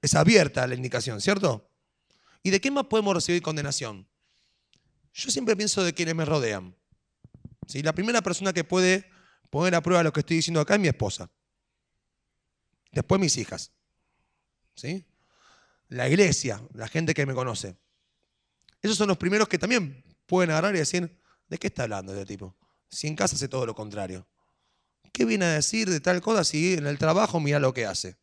Es 0.00 0.14
abierta 0.14 0.66
la 0.66 0.74
indicación, 0.74 1.20
¿cierto? 1.20 1.70
¿Y 2.42 2.50
de 2.50 2.60
qué 2.60 2.70
más 2.70 2.86
podemos 2.86 3.14
recibir 3.14 3.42
condenación? 3.42 4.08
Yo 5.12 5.30
siempre 5.30 5.56
pienso 5.56 5.82
de 5.82 5.92
quienes 5.92 6.14
me 6.14 6.24
rodean. 6.24 6.76
¿Sí? 7.66 7.82
La 7.82 7.94
primera 7.94 8.22
persona 8.22 8.52
que 8.52 8.64
puede 8.64 9.09
poner 9.50 9.74
a 9.74 9.82
prueba 9.82 10.02
lo 10.02 10.12
que 10.12 10.20
estoy 10.20 10.36
diciendo 10.36 10.60
acá 10.60 10.74
es 10.74 10.80
mi 10.80 10.88
esposa. 10.88 11.30
Después 12.92 13.20
mis 13.20 13.36
hijas. 13.36 13.72
¿Sí? 14.74 15.04
La 15.88 16.08
iglesia, 16.08 16.62
la 16.72 16.88
gente 16.88 17.14
que 17.14 17.26
me 17.26 17.34
conoce. 17.34 17.76
Esos 18.80 18.96
son 18.96 19.08
los 19.08 19.18
primeros 19.18 19.48
que 19.48 19.58
también 19.58 20.02
pueden 20.26 20.50
agarrar 20.50 20.74
y 20.74 20.78
decir, 20.78 21.20
¿de 21.48 21.58
qué 21.58 21.66
está 21.66 21.82
hablando 21.82 22.12
este 22.12 22.26
tipo? 22.26 22.56
Si 22.88 23.06
en 23.06 23.16
casa 23.16 23.36
hace 23.36 23.48
todo 23.48 23.66
lo 23.66 23.74
contrario. 23.74 24.26
¿Qué 25.12 25.24
viene 25.24 25.44
a 25.44 25.52
decir 25.54 25.90
de 25.90 26.00
tal 26.00 26.20
cosa 26.20 26.44
si 26.44 26.74
en 26.74 26.86
el 26.86 26.98
trabajo 26.98 27.40
mira 27.40 27.58
lo 27.58 27.74
que 27.74 27.84
hace? 27.84 28.16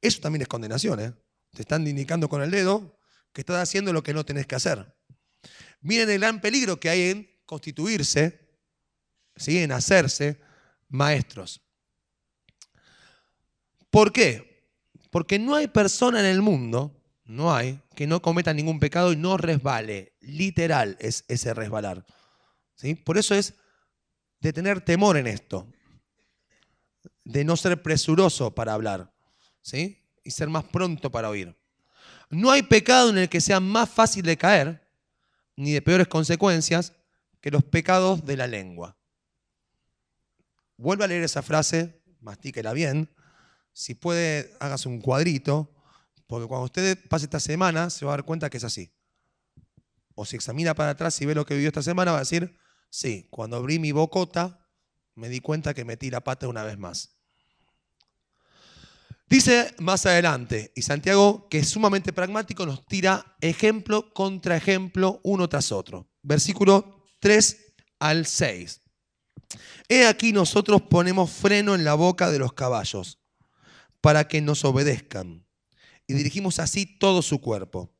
Eso 0.00 0.20
también 0.20 0.42
es 0.42 0.48
condenación, 0.48 1.00
¿eh? 1.00 1.12
Te 1.52 1.62
están 1.62 1.86
indicando 1.86 2.28
con 2.28 2.42
el 2.42 2.50
dedo 2.50 2.98
que 3.32 3.42
estás 3.42 3.62
haciendo 3.62 3.92
lo 3.92 4.02
que 4.02 4.14
no 4.14 4.24
tenés 4.24 4.46
que 4.46 4.56
hacer. 4.56 4.94
Miren 5.80 6.10
el 6.10 6.20
gran 6.20 6.40
peligro 6.40 6.78
que 6.78 6.90
hay 6.90 7.10
en 7.10 7.40
constituirse, 7.46 8.49
¿sí? 9.36 9.58
en 9.58 9.72
hacerse 9.72 10.40
maestros. 10.88 11.60
¿Por 13.90 14.12
qué? 14.12 14.68
Porque 15.10 15.38
no 15.38 15.56
hay 15.56 15.68
persona 15.68 16.20
en 16.20 16.26
el 16.26 16.42
mundo, 16.42 16.96
no 17.24 17.54
hay, 17.54 17.80
que 17.94 18.06
no 18.06 18.22
cometa 18.22 18.54
ningún 18.54 18.78
pecado 18.80 19.12
y 19.12 19.16
no 19.16 19.36
resbale. 19.36 20.14
Literal 20.20 20.96
es 21.00 21.24
ese 21.28 21.54
resbalar. 21.54 22.04
¿sí? 22.74 22.94
Por 22.94 23.18
eso 23.18 23.34
es 23.34 23.54
de 24.40 24.52
tener 24.52 24.80
temor 24.80 25.16
en 25.16 25.26
esto, 25.26 25.66
de 27.24 27.44
no 27.44 27.56
ser 27.56 27.82
presuroso 27.82 28.54
para 28.54 28.72
hablar 28.72 29.12
¿sí? 29.60 30.02
y 30.24 30.30
ser 30.30 30.48
más 30.48 30.64
pronto 30.64 31.10
para 31.10 31.28
oír. 31.28 31.56
No 32.30 32.50
hay 32.50 32.62
pecado 32.62 33.10
en 33.10 33.18
el 33.18 33.28
que 33.28 33.40
sea 33.40 33.60
más 33.60 33.88
fácil 33.88 34.22
de 34.24 34.36
caer 34.36 34.88
ni 35.56 35.72
de 35.72 35.82
peores 35.82 36.08
consecuencias 36.08 36.94
que 37.40 37.50
los 37.50 37.64
pecados 37.64 38.24
de 38.24 38.36
la 38.36 38.46
lengua. 38.46 38.96
Vuelve 40.80 41.04
a 41.04 41.08
leer 41.08 41.22
esa 41.22 41.42
frase, 41.42 42.00
mastíquela 42.22 42.72
bien. 42.72 43.10
Si 43.74 43.94
puede, 43.94 44.56
hágase 44.60 44.88
un 44.88 45.02
cuadrito, 45.02 45.70
porque 46.26 46.48
cuando 46.48 46.64
usted 46.64 46.98
pase 47.10 47.26
esta 47.26 47.38
semana 47.38 47.90
se 47.90 48.06
va 48.06 48.12
a 48.12 48.16
dar 48.16 48.24
cuenta 48.24 48.48
que 48.48 48.56
es 48.56 48.64
así. 48.64 48.90
O 50.14 50.24
si 50.24 50.36
examina 50.36 50.74
para 50.74 50.92
atrás 50.92 51.20
y 51.20 51.26
ve 51.26 51.34
lo 51.34 51.44
que 51.44 51.52
vivió 51.52 51.68
esta 51.68 51.82
semana, 51.82 52.12
va 52.12 52.16
a 52.16 52.20
decir, 52.20 52.56
sí, 52.88 53.28
cuando 53.30 53.58
abrí 53.58 53.78
mi 53.78 53.92
bocota 53.92 54.66
me 55.16 55.28
di 55.28 55.40
cuenta 55.40 55.74
que 55.74 55.84
metí 55.84 56.08
la 56.08 56.22
pata 56.22 56.48
una 56.48 56.64
vez 56.64 56.78
más. 56.78 57.10
Dice 59.28 59.74
más 59.80 60.06
adelante, 60.06 60.72
y 60.74 60.80
Santiago, 60.80 61.46
que 61.50 61.58
es 61.58 61.68
sumamente 61.68 62.14
pragmático, 62.14 62.64
nos 62.64 62.86
tira 62.86 63.36
ejemplo 63.42 64.14
contra 64.14 64.56
ejemplo 64.56 65.20
uno 65.24 65.46
tras 65.46 65.72
otro. 65.72 66.08
Versículo 66.22 67.04
3 67.20 67.74
al 67.98 68.24
6. 68.24 68.80
He 69.88 70.06
aquí 70.06 70.32
nosotros 70.32 70.82
ponemos 70.82 71.30
freno 71.30 71.74
en 71.74 71.84
la 71.84 71.94
boca 71.94 72.30
de 72.30 72.38
los 72.38 72.52
caballos 72.52 73.18
para 74.00 74.28
que 74.28 74.40
nos 74.40 74.64
obedezcan 74.64 75.46
y 76.06 76.14
dirigimos 76.14 76.58
así 76.58 76.86
todo 76.86 77.22
su 77.22 77.40
cuerpo. 77.40 77.94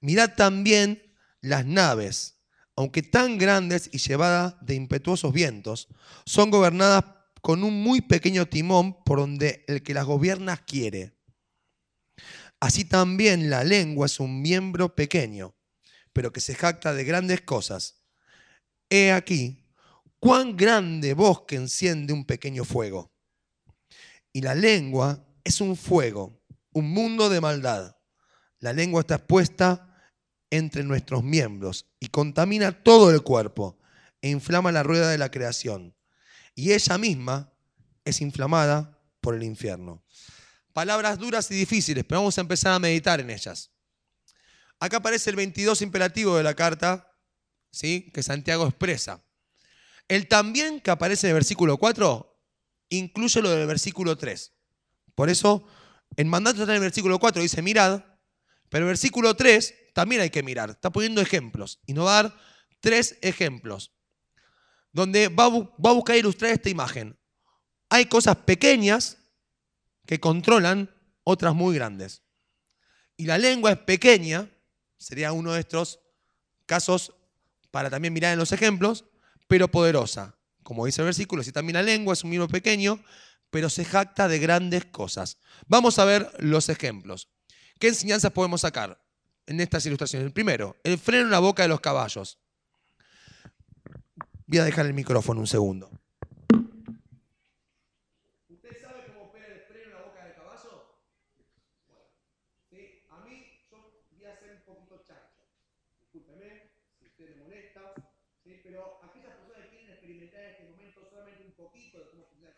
Mirad 0.00 0.34
también 0.34 1.14
las 1.40 1.64
naves, 1.66 2.40
aunque 2.76 3.02
tan 3.02 3.38
grandes 3.38 3.90
y 3.92 3.98
llevadas 3.98 4.54
de 4.60 4.74
impetuosos 4.74 5.32
vientos, 5.32 5.88
son 6.26 6.50
gobernadas 6.50 7.04
con 7.40 7.64
un 7.64 7.82
muy 7.82 8.00
pequeño 8.00 8.46
timón 8.46 9.02
por 9.04 9.18
donde 9.18 9.64
el 9.68 9.82
que 9.82 9.94
las 9.94 10.04
gobierna 10.04 10.56
quiere. 10.56 11.16
Así 12.60 12.84
también 12.84 13.50
la 13.50 13.64
lengua 13.64 14.06
es 14.06 14.20
un 14.20 14.40
miembro 14.40 14.94
pequeño, 14.94 15.56
pero 16.12 16.32
que 16.32 16.40
se 16.40 16.54
jacta 16.54 16.94
de 16.94 17.04
grandes 17.04 17.40
cosas. 17.40 18.04
He 18.88 19.10
aquí 19.12 19.61
cuán 20.22 20.56
grande 20.56 21.14
bosque 21.14 21.56
enciende 21.56 22.12
un 22.12 22.24
pequeño 22.24 22.64
fuego. 22.64 23.12
Y 24.32 24.40
la 24.40 24.54
lengua 24.54 25.26
es 25.42 25.60
un 25.60 25.76
fuego, 25.76 26.40
un 26.72 26.92
mundo 26.92 27.28
de 27.28 27.40
maldad. 27.40 27.96
La 28.60 28.72
lengua 28.72 29.00
está 29.00 29.16
expuesta 29.16 30.00
entre 30.48 30.84
nuestros 30.84 31.24
miembros 31.24 31.90
y 31.98 32.06
contamina 32.06 32.84
todo 32.84 33.10
el 33.10 33.22
cuerpo 33.22 33.80
e 34.20 34.30
inflama 34.30 34.70
la 34.70 34.84
rueda 34.84 35.10
de 35.10 35.18
la 35.18 35.32
creación 35.32 35.96
y 36.54 36.70
ella 36.70 36.98
misma 36.98 37.52
es 38.04 38.20
inflamada 38.20 39.02
por 39.20 39.34
el 39.34 39.42
infierno. 39.42 40.04
Palabras 40.72 41.18
duras 41.18 41.50
y 41.50 41.54
difíciles, 41.54 42.04
pero 42.04 42.20
vamos 42.20 42.38
a 42.38 42.42
empezar 42.42 42.74
a 42.74 42.78
meditar 42.78 43.18
en 43.18 43.30
ellas. 43.30 43.72
Acá 44.78 44.98
aparece 44.98 45.30
el 45.30 45.36
22 45.36 45.82
imperativo 45.82 46.36
de 46.36 46.44
la 46.44 46.54
carta 46.54 47.12
¿sí? 47.72 48.12
que 48.14 48.22
Santiago 48.22 48.68
expresa. 48.68 49.24
El 50.12 50.28
también 50.28 50.82
que 50.82 50.90
aparece 50.90 51.26
en 51.26 51.30
el 51.30 51.36
versículo 51.36 51.78
4 51.78 52.38
incluye 52.90 53.40
lo 53.40 53.48
del 53.48 53.66
versículo 53.66 54.18
3. 54.18 54.52
Por 55.14 55.30
eso, 55.30 55.66
en 56.16 56.28
mandato 56.28 56.60
está 56.60 56.72
en 56.72 56.76
el 56.76 56.82
versículo 56.82 57.18
4, 57.18 57.40
dice 57.40 57.62
mirad, 57.62 58.04
pero 58.68 58.84
el 58.84 58.88
versículo 58.88 59.34
3 59.34 59.74
también 59.94 60.20
hay 60.20 60.28
que 60.28 60.42
mirar. 60.42 60.68
Está 60.68 60.90
poniendo 60.90 61.22
ejemplos 61.22 61.80
y 61.86 61.94
nos 61.94 62.04
va 62.04 62.18
a 62.18 62.22
dar 62.24 62.36
tres 62.80 63.16
ejemplos 63.22 63.94
donde 64.92 65.28
va 65.28 65.44
a 65.44 65.94
buscar 65.94 66.14
ilustrar 66.16 66.50
esta 66.50 66.68
imagen. 66.68 67.18
Hay 67.88 68.04
cosas 68.04 68.36
pequeñas 68.36 69.16
que 70.04 70.20
controlan 70.20 70.94
otras 71.24 71.54
muy 71.54 71.74
grandes. 71.74 72.22
Y 73.16 73.24
la 73.24 73.38
lengua 73.38 73.72
es 73.72 73.78
pequeña, 73.78 74.50
sería 74.98 75.32
uno 75.32 75.54
de 75.54 75.60
estos 75.60 76.00
casos 76.66 77.14
para 77.70 77.88
también 77.88 78.12
mirar 78.12 78.34
en 78.34 78.38
los 78.38 78.52
ejemplos, 78.52 79.06
pero 79.48 79.68
poderosa. 79.68 80.38
Como 80.62 80.86
dice 80.86 81.02
el 81.02 81.06
versículo, 81.06 81.42
si 81.42 81.52
también 81.52 81.74
la 81.74 81.82
lengua 81.82 82.14
es 82.14 82.24
un 82.24 82.30
mismo 82.30 82.48
pequeño, 82.48 83.02
pero 83.50 83.68
se 83.68 83.84
jacta 83.84 84.28
de 84.28 84.38
grandes 84.38 84.86
cosas. 84.86 85.38
Vamos 85.66 85.98
a 85.98 86.04
ver 86.04 86.30
los 86.38 86.68
ejemplos. 86.68 87.28
¿Qué 87.78 87.88
enseñanzas 87.88 88.32
podemos 88.32 88.62
sacar 88.62 89.04
en 89.46 89.60
estas 89.60 89.84
ilustraciones? 89.84 90.26
El 90.26 90.32
primero, 90.32 90.76
el 90.84 90.98
freno 90.98 91.24
en 91.24 91.30
la 91.30 91.40
boca 91.40 91.62
de 91.62 91.68
los 91.68 91.80
caballos. 91.80 92.38
Voy 94.46 94.58
a 94.58 94.64
dejar 94.64 94.86
el 94.86 94.94
micrófono 94.94 95.40
un 95.40 95.46
segundo. 95.46 95.90
A 103.10 103.18
mí 103.24 103.66
yo 103.70 103.78
voy 104.16 104.24
a 104.26 104.38
ser 104.38 104.50
un 104.56 104.62
poquito 104.64 105.02
chancho. 105.06 105.44
Discúlpeme 106.00 106.70
si 106.98 107.06
usted 107.06 107.36
me 107.36 107.42
molesta, 107.42 107.94
¿sí? 108.44 108.60
pero 108.62 109.00
aquellas 109.02 109.36
personas 109.36 109.62
que 109.64 109.70
quieren 109.70 109.90
experimentar 109.90 110.40
en 110.42 110.50
este 110.50 110.64
momento 110.64 111.04
solamente 111.08 111.44
un 111.44 111.52
poquito 111.52 111.98
de 111.98 112.10
cómo 112.10 112.26
funciona 112.26 112.52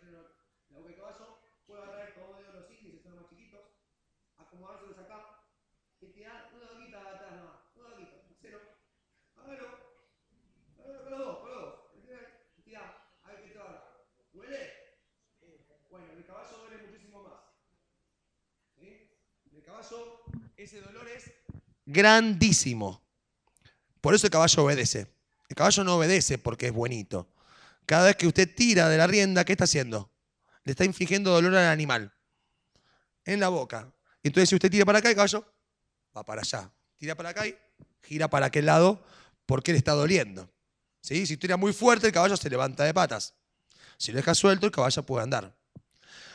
la 0.71 0.79
boca 0.79 0.88
del 0.88 0.97
caballo, 0.97 1.38
puedo 1.67 1.83
agarrar 1.83 2.09
el 2.09 2.14
comodo 2.14 2.43
de 2.43 2.53
los 2.53 2.71
índices, 2.71 3.03
son 3.03 3.12
los 3.12 3.23
más 3.23 3.31
chiquitos, 3.31 3.61
acomodárselos 4.37 4.99
acá 4.99 5.45
y 6.00 6.07
tirar 6.09 6.50
una 6.55 6.67
doguita 6.67 7.03
de 7.03 7.09
atrás 7.09 7.33
nomás, 7.37 7.61
una 7.76 7.88
doguita, 7.88 8.17
cero. 8.41 8.61
Hágalo. 9.37 9.69
Hágalo 10.79 11.03
con 11.03 11.11
los 11.11 11.19
dos, 11.19 11.38
con 11.38 11.50
los 11.50 11.61
dos. 11.61 11.75
Tirá, 12.64 13.09
a 13.23 13.29
ver 13.29 13.43
qué 13.43 13.50
te 13.50 13.59
va 13.59 14.07
¿Duele? 14.33 14.73
Bueno, 15.91 16.12
el 16.12 16.25
caballo 16.25 16.59
duele 16.59 16.87
muchísimo 16.87 17.23
más. 17.23 17.41
¿Sí? 18.79 19.11
El 19.53 19.62
caballo 19.62 20.25
ese 20.57 20.81
dolor 20.81 21.09
es 21.09 21.33
grandísimo. 21.85 23.03
Por 24.00 24.14
eso 24.14 24.26
el 24.26 24.31
caballo 24.31 24.64
obedece. 24.64 25.13
El 25.49 25.57
caballo 25.57 25.85
no 25.85 25.97
obedece 25.97 26.39
porque 26.39 26.67
es 26.67 26.73
bonito. 26.73 27.29
Cada 27.87 28.07
vez 28.07 28.17
que 28.17 28.27
usted 28.27 28.53
tira 28.55 28.89
de 28.89 28.97
la 28.97 29.07
rienda, 29.07 29.45
¿qué 29.45 29.53
está 29.53 29.65
haciendo? 29.65 30.11
Le 30.65 30.73
está 30.73 30.85
infligiendo 30.85 31.31
dolor 31.31 31.55
al 31.55 31.67
animal. 31.67 32.13
En 33.25 33.41
la 33.41 33.49
boca. 33.49 33.93
Entonces, 34.23 34.49
si 34.49 34.55
usted 34.55 34.71
tira 34.71 34.85
para 34.85 34.99
acá, 34.99 35.11
el 35.11 35.15
caballo 35.15 35.45
va 36.17 36.25
para 36.25 36.41
allá. 36.41 36.71
Tira 36.97 37.15
para 37.15 37.31
acá 37.31 37.47
y 37.47 37.57
gira 38.03 38.29
para 38.29 38.47
aquel 38.47 38.67
lado 38.67 39.05
porque 39.47 39.73
le 39.73 39.79
está 39.79 39.93
doliendo. 39.93 40.51
¿Sí? 41.01 41.27
Si 41.27 41.37
tira 41.37 41.57
muy 41.59 41.73
fuerte, 41.75 42.07
el 42.07 42.13
caballo 42.13 42.37
se 42.37 42.49
levanta 42.49 42.85
de 42.85 42.95
patas. 42.95 43.35
Si 43.99 44.13
lo 44.13 44.17
deja 44.17 44.35
suelto, 44.35 44.67
el 44.67 44.73
caballo 44.73 45.03
puede 45.03 45.25
andar. 45.25 45.55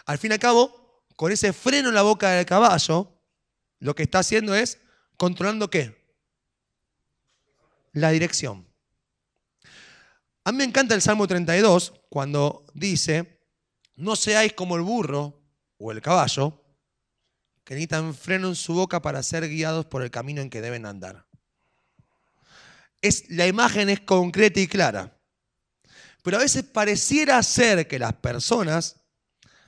Al 0.05 0.17
fin 0.19 0.31
y 0.31 0.33
al 0.35 0.39
cabo, 0.39 1.03
con 1.15 1.31
ese 1.31 1.53
freno 1.53 1.89
en 1.89 1.95
la 1.95 2.03
boca 2.03 2.29
del 2.29 2.45
caballo, 2.45 3.11
lo 3.79 3.95
que 3.95 4.03
está 4.03 4.19
haciendo 4.19 4.53
es 4.53 4.79
controlando 5.17 5.69
qué? 5.69 5.97
La 7.93 8.11
dirección. 8.11 8.68
A 10.49 10.51
mí 10.51 10.57
me 10.57 10.63
encanta 10.63 10.95
el 10.95 11.01
Salmo 11.03 11.27
32 11.27 11.93
cuando 12.09 12.65
dice, 12.73 13.39
no 13.97 14.15
seáis 14.15 14.53
como 14.53 14.77
el 14.77 14.81
burro 14.81 15.43
o 15.77 15.91
el 15.91 16.01
caballo, 16.01 16.65
que 17.63 17.75
necesitan 17.75 18.15
freno 18.15 18.47
en 18.47 18.55
su 18.55 18.73
boca 18.73 18.99
para 18.99 19.21
ser 19.21 19.47
guiados 19.47 19.85
por 19.85 20.01
el 20.01 20.09
camino 20.09 20.41
en 20.41 20.49
que 20.49 20.59
deben 20.59 20.87
andar. 20.87 21.27
Es, 22.99 23.29
la 23.29 23.45
imagen 23.45 23.91
es 23.91 23.99
concreta 23.99 24.59
y 24.59 24.65
clara. 24.65 25.15
Pero 26.23 26.37
a 26.37 26.39
veces 26.39 26.63
pareciera 26.63 27.43
ser 27.43 27.87
que 27.87 27.99
las 27.99 28.13
personas 28.13 28.95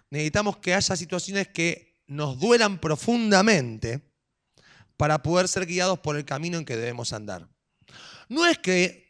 necesitamos 0.10 0.58
que 0.58 0.74
haya 0.74 0.96
situaciones 0.96 1.48
que 1.50 2.02
nos 2.08 2.40
duelan 2.40 2.80
profundamente 2.80 4.02
para 4.98 5.22
poder 5.22 5.48
ser 5.48 5.68
guiados 5.68 6.00
por 6.00 6.18
el 6.18 6.26
camino 6.26 6.58
en 6.58 6.66
que 6.66 6.76
debemos 6.76 7.14
andar. 7.14 7.48
No 8.30 8.48
es 8.48 8.58
que 8.58 9.01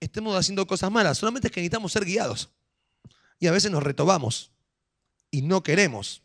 estemos 0.00 0.36
haciendo 0.36 0.66
cosas 0.66 0.90
malas, 0.90 1.18
solamente 1.18 1.48
es 1.48 1.52
que 1.52 1.60
necesitamos 1.60 1.92
ser 1.92 2.04
guiados. 2.04 2.50
Y 3.38 3.46
a 3.46 3.52
veces 3.52 3.70
nos 3.70 3.82
retobamos 3.82 4.52
y 5.30 5.42
no 5.42 5.62
queremos. 5.62 6.22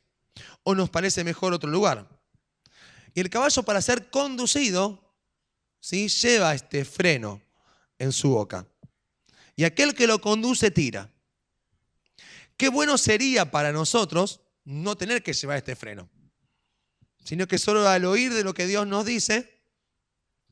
O 0.64 0.76
nos 0.76 0.90
parece 0.90 1.24
mejor 1.24 1.54
otro 1.54 1.70
lugar. 1.70 2.08
Y 3.14 3.20
el 3.20 3.30
caballo 3.30 3.64
para 3.64 3.82
ser 3.82 4.10
conducido, 4.10 5.14
¿sí? 5.80 6.08
lleva 6.08 6.54
este 6.54 6.86
freno 6.86 7.42
en 8.00 8.12
su 8.12 8.30
boca. 8.30 8.68
Y 9.56 9.66
aquel 9.66 9.94
que 9.94 10.08
lo 10.08 10.22
conduce 10.22 10.72
tira. 10.72 11.12
Qué 12.56 12.70
bueno 12.70 12.98
sería 12.98 13.52
para 13.52 13.72
nosotros 13.72 14.42
no 14.64 14.96
tener 14.96 15.24
que 15.24 15.34
llevar 15.34 15.58
este 15.58 15.76
freno, 15.76 16.10
sino 17.24 17.48
que 17.48 17.58
solo 17.58 17.88
al 17.88 18.06
oír 18.06 18.34
de 18.34 18.44
lo 18.44 18.54
que 18.54 18.68
Dios 18.68 18.88
nos 18.88 19.06
dice, 19.06 19.62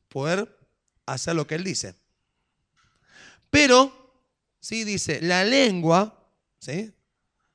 poder 0.08 0.58
hacer 1.06 1.36
lo 1.36 1.46
que 1.46 1.54
Él 1.54 1.64
dice. 1.64 1.94
Pero, 3.50 4.14
sí, 4.60 4.84
dice, 4.84 5.20
la 5.20 5.44
lengua, 5.44 6.28
¿sí? 6.58 6.92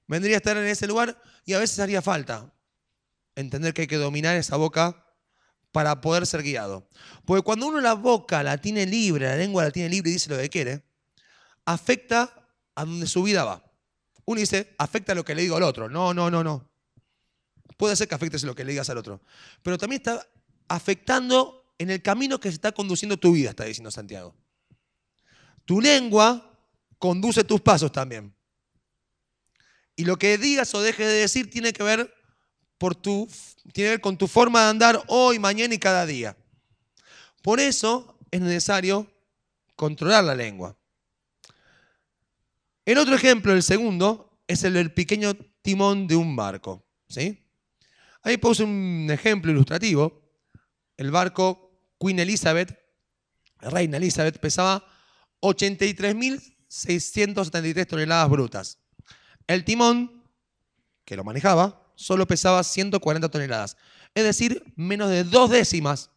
Vendría 0.08 0.36
a 0.36 0.38
estar 0.38 0.58
en 0.58 0.65
ese 0.65 0.88
lugar 0.88 1.19
y 1.45 1.53
a 1.53 1.60
veces 1.60 1.79
haría 1.79 2.01
falta 2.01 2.53
entender 3.36 3.73
que 3.73 3.81
hay 3.81 3.88
que 3.88 3.97
dominar 3.97 4.36
esa 4.36 4.55
boca 4.55 5.05
para 5.71 5.99
poder 5.99 6.25
ser 6.25 6.41
guiado. 6.43 6.88
Porque 7.25 7.43
cuando 7.43 7.67
uno 7.67 7.81
la 7.81 7.93
boca 7.93 8.43
la 8.43 8.58
tiene 8.58 8.86
libre, 8.86 9.27
la 9.27 9.36
lengua 9.36 9.63
la 9.63 9.71
tiene 9.71 9.89
libre 9.89 10.10
y 10.10 10.13
dice 10.13 10.29
lo 10.29 10.38
que 10.38 10.49
quiere, 10.49 10.84
afecta 11.65 12.34
a 12.75 12.86
donde 12.86 13.08
su 13.08 13.23
vida 13.23 13.43
va. 13.43 13.63
Uno 14.25 14.39
dice, 14.39 14.73
afecta 14.77 15.12
a 15.12 15.15
lo 15.15 15.25
que 15.25 15.36
le 15.36 15.41
digo 15.41 15.55
al 15.55 15.63
otro. 15.63 15.89
No, 15.89 16.13
no, 16.13 16.31
no, 16.31 16.43
no. 16.43 16.69
Puede 17.77 17.95
ser 17.95 18.08
que 18.08 18.15
afectes 18.15 18.43
lo 18.43 18.55
que 18.55 18.63
le 18.63 18.71
digas 18.71 18.89
al 18.89 18.97
otro. 18.97 19.21
Pero 19.62 19.77
también 19.77 20.01
está 20.01 20.25
afectando 20.67 21.73
en 21.77 21.89
el 21.89 22.01
camino 22.01 22.39
que 22.39 22.49
se 22.49 22.55
está 22.55 22.71
conduciendo 22.71 23.17
tu 23.17 23.34
vida, 23.34 23.49
está 23.49 23.65
diciendo 23.65 23.91
Santiago. 23.91 24.34
Tu 25.65 25.82
lengua 25.82 26.58
conduce 26.99 27.43
tus 27.43 27.60
pasos 27.62 27.91
también. 27.91 28.34
Y 29.95 30.06
lo 30.06 30.17
que 30.17 30.38
digas 30.38 30.73
o 30.75 30.82
dejes 30.82 31.08
de 31.08 31.13
decir 31.13 31.49
tiene 31.49 31.73
que 31.73 31.84
ver, 31.84 32.13
con 34.01 34.17
tu 34.17 34.28
forma 34.28 34.63
de 34.63 34.69
andar 34.69 35.04
hoy, 35.08 35.39
mañana 35.39 35.73
y 35.73 35.80
cada 35.80 36.06
día. 36.06 36.38
Por 37.41 37.60
eso 37.60 38.17
es 38.32 38.41
necesario 38.41 39.08
controlar 39.75 40.23
la 40.23 40.36
lengua. 40.36 40.78
El 42.86 42.97
otro 42.97 43.15
ejemplo, 43.15 43.54
el 43.54 43.63
segundo, 43.63 44.39
es 44.47 44.63
el 44.63 44.73
del 44.73 44.93
pequeño 44.93 45.34
timón 45.62 46.08
de 46.08 46.15
un 46.15 46.36
barco. 46.36 46.86
¿sí? 47.08 47.43
Ahí 48.21 48.38
puse 48.38 48.63
un 48.63 49.08
ejemplo 49.10 49.51
ilustrativo. 49.51 50.21
El 50.97 51.12
barco 51.12 51.71
Queen 51.99 52.19
Elizabeth, 52.19 52.78
Reina 53.60 53.97
Elizabeth, 53.97 54.38
pesaba 54.39 54.86
83.673 55.45 57.88
toneladas 57.88 58.29
brutas. 58.29 58.79
El 59.47 59.63
timón, 59.63 60.23
que 61.03 61.15
lo 61.15 61.23
manejaba, 61.23 61.86
solo 61.95 62.27
pesaba 62.27 62.63
140 62.63 63.29
toneladas. 63.29 63.77
Es 64.13 64.23
decir, 64.23 64.63
menos 64.75 65.10
de 65.10 65.23
dos 65.23 65.49
décimas 65.49 66.12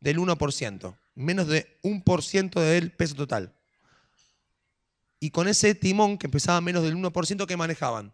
del 0.00 0.18
1%. 0.18 0.96
Menos 1.14 1.46
de 1.46 1.78
un 1.82 2.02
por 2.02 2.22
ciento 2.22 2.60
del 2.60 2.92
peso 2.92 3.14
total. 3.14 3.54
Y 5.20 5.30
con 5.30 5.48
ese 5.48 5.74
timón, 5.74 6.18
que 6.18 6.28
pesaba 6.28 6.60
menos 6.60 6.82
del 6.82 6.96
1%, 6.96 7.46
que 7.46 7.56
manejaban? 7.56 8.12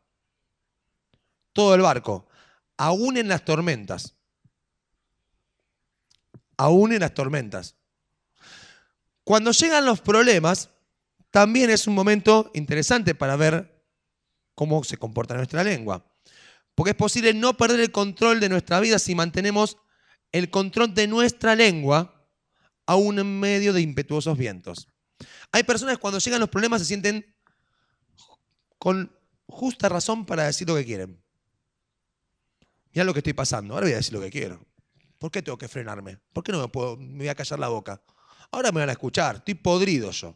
Todo 1.52 1.74
el 1.74 1.80
barco. 1.80 2.28
Aún 2.76 3.16
en 3.16 3.28
las 3.28 3.44
tormentas. 3.44 4.14
Aún 6.56 6.92
en 6.92 7.00
las 7.00 7.14
tormentas. 7.14 7.74
Cuando 9.24 9.52
llegan 9.52 9.84
los 9.84 10.00
problemas, 10.00 10.70
también 11.30 11.70
es 11.70 11.86
un 11.86 11.94
momento 11.94 12.50
interesante 12.54 13.14
para 13.14 13.36
ver 13.36 13.84
cómo 14.54 14.82
se 14.84 14.96
comporta 14.96 15.34
nuestra 15.34 15.62
lengua. 15.64 16.04
Porque 16.74 16.90
es 16.90 16.96
posible 16.96 17.34
no 17.34 17.56
perder 17.56 17.80
el 17.80 17.92
control 17.92 18.40
de 18.40 18.48
nuestra 18.48 18.80
vida 18.80 18.98
si 18.98 19.14
mantenemos 19.14 19.76
el 20.32 20.50
control 20.50 20.94
de 20.94 21.06
nuestra 21.06 21.54
lengua 21.54 22.28
aún 22.86 23.18
en 23.18 23.40
medio 23.40 23.72
de 23.72 23.80
impetuosos 23.80 24.36
vientos. 24.36 24.88
Hay 25.52 25.62
personas 25.62 25.96
que 25.96 26.00
cuando 26.00 26.18
llegan 26.18 26.40
los 26.40 26.48
problemas 26.48 26.80
se 26.80 26.86
sienten 26.86 27.34
con 28.78 29.16
justa 29.46 29.88
razón 29.88 30.24
para 30.24 30.44
decir 30.44 30.66
lo 30.68 30.74
que 30.74 30.84
quieren. 30.84 31.22
Mira 32.92 33.04
lo 33.04 33.12
que 33.12 33.20
estoy 33.20 33.34
pasando, 33.34 33.74
ahora 33.74 33.86
voy 33.86 33.92
a 33.92 33.98
decir 33.98 34.14
lo 34.14 34.20
que 34.20 34.30
quiero. 34.30 34.66
¿Por 35.18 35.30
qué 35.30 35.42
tengo 35.42 35.58
que 35.58 35.68
frenarme? 35.68 36.18
¿Por 36.32 36.42
qué 36.42 36.50
no 36.50 36.60
me, 36.60 36.68
puedo, 36.68 36.96
me 36.96 37.18
voy 37.18 37.28
a 37.28 37.34
callar 37.34 37.58
la 37.58 37.68
boca? 37.68 38.02
Ahora 38.52 38.72
me 38.72 38.80
van 38.80 38.88
a 38.88 38.92
escuchar, 38.92 39.36
estoy 39.36 39.54
podrido 39.54 40.10
yo. 40.10 40.34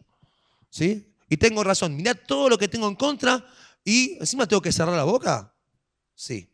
¿Sí? 0.70 1.14
Y 1.28 1.36
tengo 1.36 1.64
razón. 1.64 1.96
Mirá 1.96 2.14
todo 2.14 2.48
lo 2.48 2.58
que 2.58 2.68
tengo 2.68 2.88
en 2.88 2.94
contra 2.94 3.44
y 3.84 4.16
encima 4.18 4.46
tengo 4.46 4.62
que 4.62 4.72
cerrar 4.72 4.96
la 4.96 5.04
boca. 5.04 5.54
Sí. 6.14 6.50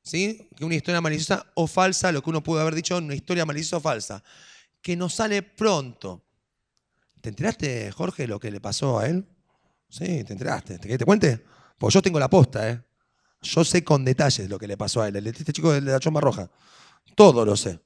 ¿sí? 0.05 0.47
Que 0.55 0.63
una 0.63 0.75
historia 0.75 1.01
maliciosa 1.01 1.51
o 1.55 1.67
falsa, 1.67 2.11
lo 2.11 2.21
que 2.21 2.29
uno 2.29 2.43
pudo 2.43 2.61
haber 2.61 2.75
dicho, 2.75 2.97
una 2.97 3.15
historia 3.15 3.45
maliciosa 3.45 3.77
o 3.77 3.81
falsa, 3.81 4.23
que 4.81 4.95
nos 4.95 5.15
sale 5.15 5.41
pronto. 5.41 6.23
¿Te 7.21 7.29
enteraste, 7.29 7.91
Jorge, 7.91 8.27
lo 8.27 8.39
que 8.39 8.51
le 8.51 8.61
pasó 8.61 8.99
a 8.99 9.07
él? 9.07 9.25
Sí, 9.89 10.23
te 10.23 10.33
enteraste. 10.33 10.77
¿Te, 10.77 10.97
te 10.97 11.05
cuente? 11.05 11.43
Pues 11.77 11.93
yo 11.93 12.01
tengo 12.01 12.19
la 12.19 12.29
posta, 12.29 12.69
¿eh? 12.69 12.81
Yo 13.41 13.63
sé 13.65 13.83
con 13.83 14.05
detalles 14.05 14.49
lo 14.49 14.59
que 14.59 14.67
le 14.67 14.77
pasó 14.77 15.01
a 15.01 15.07
él. 15.07 15.27
Este 15.27 15.51
chico 15.51 15.73
de 15.73 15.81
la 15.81 15.99
chomba 15.99 16.21
roja. 16.21 16.49
Todo 17.15 17.43
lo 17.45 17.55
sé. 17.55 17.79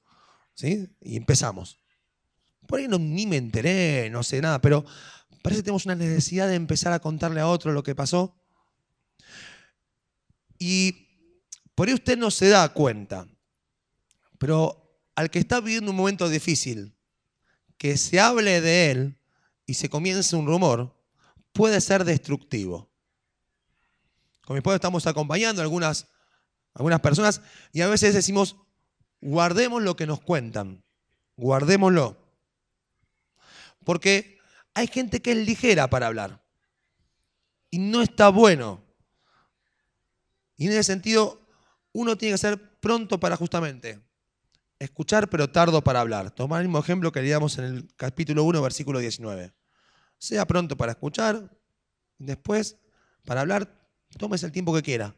¿Sí? 0.53 0.89
Y 1.01 1.15
empezamos. 1.15 1.79
Por 2.67 2.79
ahí 2.79 2.87
no, 2.87 2.99
ni 2.99 3.25
me 3.25 3.37
enteré, 3.37 4.09
no 4.09 4.23
sé 4.23 4.41
nada, 4.41 4.61
pero 4.61 4.85
parece 5.41 5.61
que 5.61 5.63
tenemos 5.63 5.85
una 5.85 5.95
necesidad 5.95 6.47
de 6.47 6.55
empezar 6.55 6.93
a 6.93 6.99
contarle 6.99 7.39
a 7.39 7.47
otro 7.47 7.71
lo 7.71 7.81
que 7.81 7.95
pasó. 7.95 8.35
Y 10.59 11.08
por 11.79 11.87
ahí 11.87 11.93
usted 11.93 12.17
no 12.17 12.29
se 12.29 12.49
da 12.49 12.67
cuenta, 12.73 13.25
pero 14.37 14.99
al 15.15 15.29
que 15.31 15.39
está 15.39 15.61
viviendo 15.61 15.91
un 15.91 15.95
momento 15.95 16.27
difícil, 16.27 16.93
que 17.77 17.95
se 17.95 18.19
hable 18.19 18.59
de 18.59 18.91
él 18.91 19.17
y 19.65 19.75
se 19.75 19.89
comience 19.89 20.35
un 20.35 20.45
rumor, 20.45 20.93
puede 21.53 21.79
ser 21.79 22.03
destructivo. 22.03 22.91
Con 24.43 24.55
mi 24.55 24.57
esposa 24.57 24.75
estamos 24.75 25.07
acompañando 25.07 25.61
a 25.61 25.63
algunas, 25.63 26.09
algunas 26.73 26.99
personas 26.99 27.39
y 27.71 27.79
a 27.79 27.87
veces 27.87 28.13
decimos, 28.13 28.57
guardemos 29.21 29.81
lo 29.81 29.95
que 29.95 30.05
nos 30.05 30.19
cuentan, 30.19 30.83
guardémoslo. 31.37 32.17
Porque 33.85 34.37
hay 34.73 34.87
gente 34.87 35.21
que 35.21 35.31
es 35.31 35.37
ligera 35.47 35.89
para 35.89 36.07
hablar. 36.07 36.43
Y 37.71 37.79
no 37.79 38.01
está 38.01 38.27
bueno. 38.27 38.83
Y 40.57 40.65
en 40.65 40.73
ese 40.73 40.83
sentido, 40.83 41.39
uno 41.93 42.17
tiene 42.17 42.33
que 42.33 42.37
ser 42.39 42.79
pronto 42.79 43.19
para 43.19 43.35
justamente 43.35 43.99
escuchar, 44.79 45.29
pero 45.29 45.49
tardo 45.49 45.83
para 45.83 46.01
hablar. 46.01 46.31
Tomar 46.31 46.61
el 46.61 46.67
mismo 46.67 46.79
ejemplo 46.79 47.11
que 47.11 47.21
leíamos 47.21 47.57
en 47.57 47.65
el 47.65 47.95
capítulo 47.95 48.43
1, 48.43 48.61
versículo 48.61 48.99
19. 48.99 49.53
Sea 50.17 50.45
pronto 50.45 50.77
para 50.77 50.93
escuchar, 50.93 51.49
después, 52.17 52.77
para 53.25 53.41
hablar, 53.41 53.89
tómese 54.17 54.45
el 54.45 54.51
tiempo 54.51 54.73
que 54.73 54.81
quiera. 54.81 55.15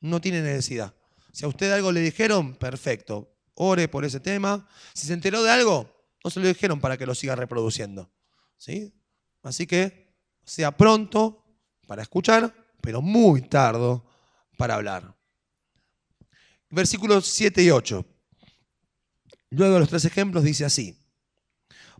No 0.00 0.20
tiene 0.20 0.42
necesidad. 0.42 0.94
Si 1.32 1.44
a 1.44 1.48
usted 1.48 1.70
algo 1.72 1.92
le 1.92 2.00
dijeron, 2.00 2.54
perfecto. 2.54 3.28
Ore 3.54 3.88
por 3.88 4.04
ese 4.04 4.20
tema. 4.20 4.66
Si 4.94 5.06
se 5.06 5.12
enteró 5.12 5.42
de 5.42 5.50
algo, 5.50 5.90
no 6.24 6.30
se 6.30 6.40
lo 6.40 6.46
dijeron 6.46 6.80
para 6.80 6.96
que 6.96 7.06
lo 7.06 7.14
siga 7.14 7.36
reproduciendo. 7.36 8.10
¿sí? 8.56 8.94
Así 9.42 9.66
que 9.66 10.14
sea 10.44 10.76
pronto 10.76 11.44
para 11.86 12.02
escuchar, 12.02 12.54
pero 12.80 13.02
muy 13.02 13.42
tardo 13.42 14.04
para 14.56 14.74
hablar. 14.74 15.14
Versículos 16.72 17.26
7 17.26 17.64
y 17.64 17.70
8. 17.70 18.02
Luego 19.50 19.74
de 19.74 19.80
los 19.80 19.90
tres 19.90 20.06
ejemplos 20.06 20.42
dice 20.42 20.64
así. 20.64 20.98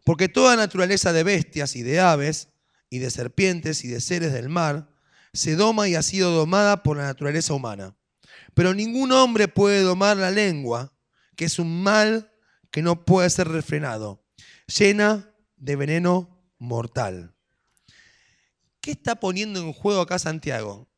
Porque 0.03 0.31
toda 0.31 0.57
naturaleza 0.57 1.13
de 1.13 1.23
bestias 1.23 1.77
y 1.77 1.83
de 1.83 2.01
aves 2.01 2.49
y 2.89 2.99
de 2.99 3.11
serpientes 3.11 3.85
y 3.85 3.89
de 3.89 4.01
seres 4.01 4.33
del 4.33 4.49
mar 4.49 4.89
se 5.35 5.57
doma 5.57 5.89
y 5.89 5.95
ha 5.95 6.03
sido 6.03 6.31
domada 6.31 6.83
por 6.83 6.97
la 6.97 7.03
naturaleza 7.03 7.53
humana. 7.53 7.99
Pero 8.55 8.73
ningún 8.73 9.13
hombre 9.13 9.47
puede 9.47 9.83
domar 9.83 10.17
la 10.17 10.31
lengua, 10.31 10.97
que 11.37 11.45
es 11.45 11.59
un 11.59 11.83
mal 11.83 12.33
que 12.71 12.81
no 12.81 13.05
puede 13.05 13.29
ser 13.29 13.49
refrenado, 13.49 14.25
llena 14.75 15.35
de 15.57 15.77
veneno 15.77 16.51
mortal. 16.59 17.35
¿Qué 18.81 18.93
está 18.93 19.17
poniendo 19.17 19.61
en 19.61 19.75
juego 19.75 20.01
acá 20.01 20.19
Santiago? 20.19 20.89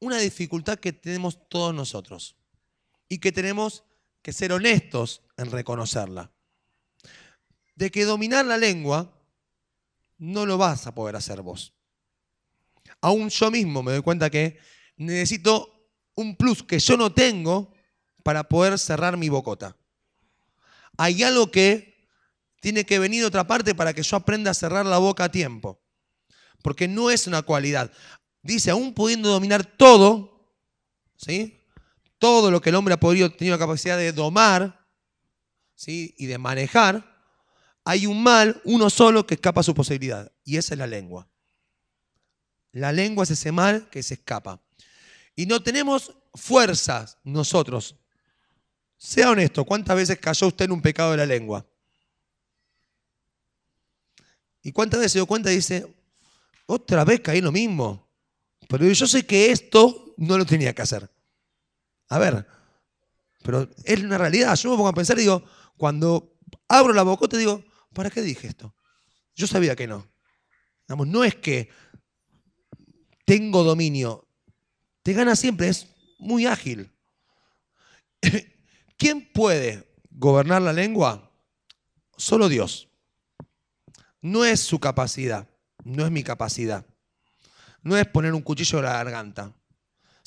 Una 0.00 0.18
dificultad 0.18 0.80
que 0.80 0.92
tenemos 0.92 1.48
todos 1.48 1.72
nosotros 1.72 2.39
y 3.10 3.18
que 3.18 3.32
tenemos 3.32 3.82
que 4.22 4.32
ser 4.32 4.52
honestos 4.52 5.22
en 5.36 5.50
reconocerla. 5.50 6.32
De 7.74 7.90
que 7.90 8.04
dominar 8.04 8.46
la 8.46 8.56
lengua 8.56 9.12
no 10.16 10.46
lo 10.46 10.56
vas 10.56 10.86
a 10.86 10.94
poder 10.94 11.16
hacer 11.16 11.42
vos. 11.42 11.74
Aún 13.00 13.28
yo 13.28 13.50
mismo 13.50 13.82
me 13.82 13.92
doy 13.92 14.02
cuenta 14.02 14.30
que 14.30 14.58
necesito 14.96 15.90
un 16.14 16.36
plus 16.36 16.62
que 16.62 16.78
yo 16.78 16.96
no 16.96 17.12
tengo 17.12 17.74
para 18.22 18.44
poder 18.44 18.78
cerrar 18.78 19.16
mi 19.16 19.28
bocota. 19.28 19.76
Hay 20.96 21.22
algo 21.24 21.50
que 21.50 22.06
tiene 22.60 22.84
que 22.84 22.98
venir 22.98 23.22
de 23.22 23.26
otra 23.26 23.46
parte 23.46 23.74
para 23.74 23.92
que 23.92 24.02
yo 24.02 24.16
aprenda 24.16 24.52
a 24.52 24.54
cerrar 24.54 24.86
la 24.86 24.98
boca 24.98 25.24
a 25.24 25.32
tiempo. 25.32 25.82
Porque 26.62 26.86
no 26.86 27.10
es 27.10 27.26
una 27.26 27.42
cualidad. 27.42 27.90
Dice, 28.42 28.70
aún 28.70 28.94
pudiendo 28.94 29.30
dominar 29.30 29.64
todo, 29.64 30.54
¿sí? 31.16 31.59
Todo 32.20 32.50
lo 32.50 32.60
que 32.60 32.68
el 32.68 32.76
hombre 32.76 32.94
ha 32.94 33.00
podido, 33.00 33.32
tenido 33.32 33.56
la 33.56 33.58
capacidad 33.58 33.96
de 33.96 34.12
domar 34.12 34.86
¿sí? 35.74 36.14
y 36.18 36.26
de 36.26 36.36
manejar, 36.38 37.02
hay 37.82 38.06
un 38.06 38.22
mal, 38.22 38.60
uno 38.64 38.90
solo, 38.90 39.26
que 39.26 39.34
escapa 39.34 39.62
a 39.62 39.64
su 39.64 39.74
posibilidad. 39.74 40.30
Y 40.44 40.58
esa 40.58 40.74
es 40.74 40.78
la 40.78 40.86
lengua. 40.86 41.26
La 42.72 42.92
lengua 42.92 43.24
es 43.24 43.30
ese 43.30 43.50
mal 43.50 43.88
que 43.88 44.02
se 44.02 44.14
escapa. 44.14 44.62
Y 45.34 45.46
no 45.46 45.62
tenemos 45.62 46.14
fuerzas 46.34 47.16
nosotros. 47.24 47.96
Sea 48.98 49.30
honesto, 49.30 49.64
¿cuántas 49.64 49.96
veces 49.96 50.18
cayó 50.18 50.46
usted 50.46 50.66
en 50.66 50.72
un 50.72 50.82
pecado 50.82 51.12
de 51.12 51.16
la 51.16 51.26
lengua? 51.26 51.66
¿Y 54.62 54.72
cuántas 54.72 55.00
veces 55.00 55.12
se 55.12 55.18
dio 55.18 55.26
cuenta 55.26 55.50
y 55.50 55.56
dice, 55.56 55.86
otra 56.66 57.02
vez 57.06 57.20
caí 57.20 57.38
en 57.38 57.44
lo 57.46 57.52
mismo? 57.52 58.06
Pero 58.68 58.86
yo 58.86 59.06
sé 59.06 59.24
que 59.24 59.50
esto 59.50 60.14
no 60.18 60.36
lo 60.36 60.44
tenía 60.44 60.74
que 60.74 60.82
hacer. 60.82 61.10
A 62.10 62.18
ver, 62.18 62.46
pero 63.42 63.68
es 63.84 64.00
una 64.00 64.18
realidad. 64.18 64.54
Yo 64.56 64.70
me 64.70 64.76
pongo 64.76 64.88
a 64.88 64.94
pensar 64.94 65.16
y 65.16 65.22
digo, 65.22 65.42
cuando 65.76 66.36
abro 66.68 66.92
la 66.92 67.02
bocota 67.02 67.36
digo, 67.36 67.64
¿para 67.94 68.10
qué 68.10 68.20
dije 68.20 68.48
esto? 68.48 68.74
Yo 69.34 69.46
sabía 69.46 69.76
que 69.76 69.86
no. 69.86 70.06
no 70.88 71.24
es 71.24 71.36
que 71.36 71.70
tengo 73.24 73.62
dominio, 73.62 74.28
te 75.02 75.12
gana 75.12 75.36
siempre, 75.36 75.68
es 75.68 75.86
muy 76.18 76.46
ágil. 76.46 76.92
¿Quién 78.98 79.32
puede 79.32 79.88
gobernar 80.10 80.62
la 80.62 80.72
lengua? 80.72 81.30
Solo 82.16 82.48
Dios. 82.48 82.88
No 84.20 84.44
es 84.44 84.60
su 84.60 84.80
capacidad, 84.80 85.48
no 85.84 86.04
es 86.04 86.10
mi 86.10 86.24
capacidad. 86.24 86.84
No 87.82 87.96
es 87.96 88.06
poner 88.06 88.34
un 88.34 88.42
cuchillo 88.42 88.78
en 88.80 88.84
la 88.84 88.92
garganta, 88.92 89.54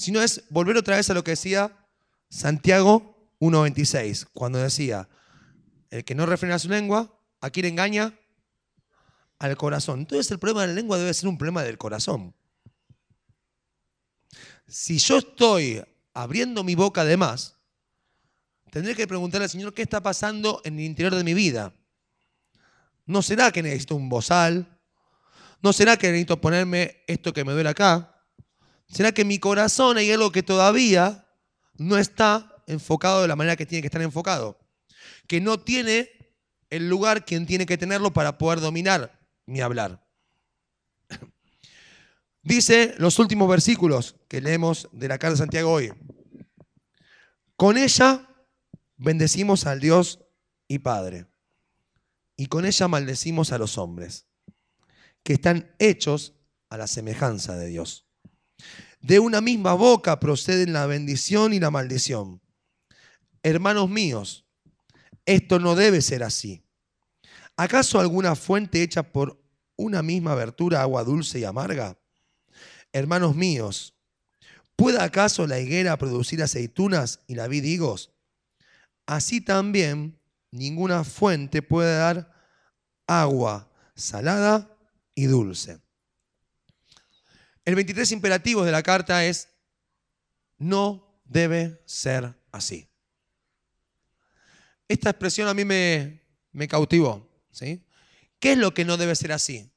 sino 0.03 0.21
es 0.21 0.43
volver 0.49 0.75
otra 0.75 0.97
vez 0.97 1.09
a 1.09 1.13
lo 1.13 1.23
que 1.23 1.31
decía 1.31 1.71
Santiago 2.29 3.31
1.26, 3.39 4.27
cuando 4.33 4.59
decía, 4.59 5.07
el 5.89 6.03
que 6.03 6.13
no 6.13 6.25
refrena 6.25 6.59
su 6.59 6.67
lengua, 6.67 7.17
¿a 7.39 7.49
quién 7.49 7.67
engaña? 7.67 8.13
Al 9.39 9.55
corazón. 9.55 9.99
Entonces 9.99 10.29
el 10.31 10.39
problema 10.39 10.61
de 10.61 10.67
la 10.67 10.73
lengua 10.73 10.97
debe 10.97 11.13
ser 11.13 11.29
un 11.29 11.37
problema 11.37 11.63
del 11.63 11.77
corazón. 11.77 12.35
Si 14.67 14.97
yo 14.97 15.19
estoy 15.19 15.83
abriendo 16.13 16.63
mi 16.63 16.75
boca 16.75 17.05
de 17.05 17.15
más, 17.15 17.55
tendré 18.71 18.95
que 18.95 19.07
preguntarle 19.07 19.45
al 19.45 19.49
Señor 19.49 19.73
qué 19.73 19.83
está 19.83 20.01
pasando 20.01 20.61
en 20.65 20.79
el 20.79 20.85
interior 20.85 21.15
de 21.15 21.23
mi 21.23 21.33
vida. 21.33 21.73
¿No 23.05 23.21
será 23.21 23.51
que 23.51 23.63
necesito 23.63 23.95
un 23.95 24.09
bozal? 24.09 24.79
¿No 25.61 25.71
será 25.71 25.95
que 25.95 26.07
necesito 26.07 26.41
ponerme 26.41 27.03
esto 27.07 27.31
que 27.31 27.45
me 27.45 27.53
duele 27.53 27.69
acá? 27.69 28.12
¿Será 28.93 29.11
que 29.11 29.23
en 29.23 29.27
mi 29.27 29.39
corazón 29.39 29.97
hay 29.97 30.11
algo 30.11 30.31
que 30.31 30.43
todavía 30.43 31.27
no 31.73 31.97
está 31.97 32.63
enfocado 32.67 33.23
de 33.23 33.27
la 33.27 33.35
manera 33.35 33.55
que 33.55 33.65
tiene 33.65 33.81
que 33.81 33.87
estar 33.87 34.01
enfocado? 34.03 34.59
Que 35.27 35.41
no 35.41 35.59
tiene 35.59 36.11
el 36.69 36.89
lugar 36.89 37.25
quien 37.25 37.47
tiene 37.47 37.65
que 37.65 37.77
tenerlo 37.77 38.13
para 38.13 38.37
poder 38.37 38.59
dominar 38.59 39.19
mi 39.47 39.61
hablar. 39.61 40.07
Dice 42.43 42.93
los 42.99 43.17
últimos 43.17 43.49
versículos 43.49 44.15
que 44.27 44.41
leemos 44.41 44.87
de 44.91 45.07
la 45.07 45.17
carta 45.17 45.31
de 45.31 45.37
Santiago 45.37 45.71
hoy. 45.71 45.91
Con 47.55 47.77
ella 47.79 48.29
bendecimos 48.97 49.65
al 49.65 49.79
Dios 49.79 50.19
y 50.67 50.79
Padre 50.79 51.25
y 52.35 52.45
con 52.45 52.65
ella 52.65 52.87
maldecimos 52.87 53.51
a 53.51 53.57
los 53.57 53.77
hombres, 53.79 54.27
que 55.23 55.33
están 55.33 55.73
hechos 55.79 56.33
a 56.69 56.77
la 56.77 56.87
semejanza 56.87 57.55
de 57.55 57.67
Dios. 57.67 58.07
De 59.03 59.19
una 59.19 59.41
misma 59.41 59.73
boca 59.73 60.17
proceden 60.21 60.71
la 60.71 60.85
bendición 60.85 61.51
y 61.51 61.59
la 61.59 61.69
maldición. 61.69 62.41
Hermanos 63.43 63.89
míos, 63.89 64.45
esto 65.25 65.59
no 65.59 65.75
debe 65.75 66.01
ser 66.01 66.23
así. 66.23 66.63
¿Acaso 67.57 67.99
alguna 67.99 68.33
fuente 68.37 68.81
hecha 68.81 69.03
por 69.03 69.43
una 69.75 70.01
misma 70.01 70.31
abertura 70.31 70.81
agua 70.81 71.03
dulce 71.03 71.39
y 71.39 71.43
amarga? 71.43 71.97
Hermanos 72.93 73.35
míos, 73.35 73.93
¿puede 74.77 75.01
acaso 75.01 75.47
la 75.47 75.59
higuera 75.59 75.97
producir 75.97 76.41
aceitunas 76.41 77.19
y 77.27 77.35
la 77.35 77.49
vid 77.49 77.65
higos? 77.65 78.13
Así 79.05 79.41
también 79.41 80.17
ninguna 80.49 81.03
fuente 81.03 81.61
puede 81.61 81.97
dar 81.97 82.31
agua 83.05 83.69
salada 83.95 84.77
y 85.13 85.25
dulce. 85.25 85.82
El 87.65 87.75
23 87.75 88.11
imperativo 88.11 88.65
de 88.65 88.71
la 88.71 88.83
carta 88.83 89.25
es, 89.25 89.49
no 90.57 91.21
debe 91.25 91.81
ser 91.85 92.35
así. 92.51 92.89
Esta 94.87 95.09
expresión 95.09 95.47
a 95.47 95.53
mí 95.53 95.63
me, 95.65 96.21
me 96.51 96.67
cautivó. 96.67 97.29
¿sí? 97.51 97.85
¿Qué 98.39 98.53
es 98.53 98.57
lo 98.57 98.73
que 98.73 98.85
no 98.85 98.97
debe 98.97 99.15
ser 99.15 99.31
así? 99.31 99.71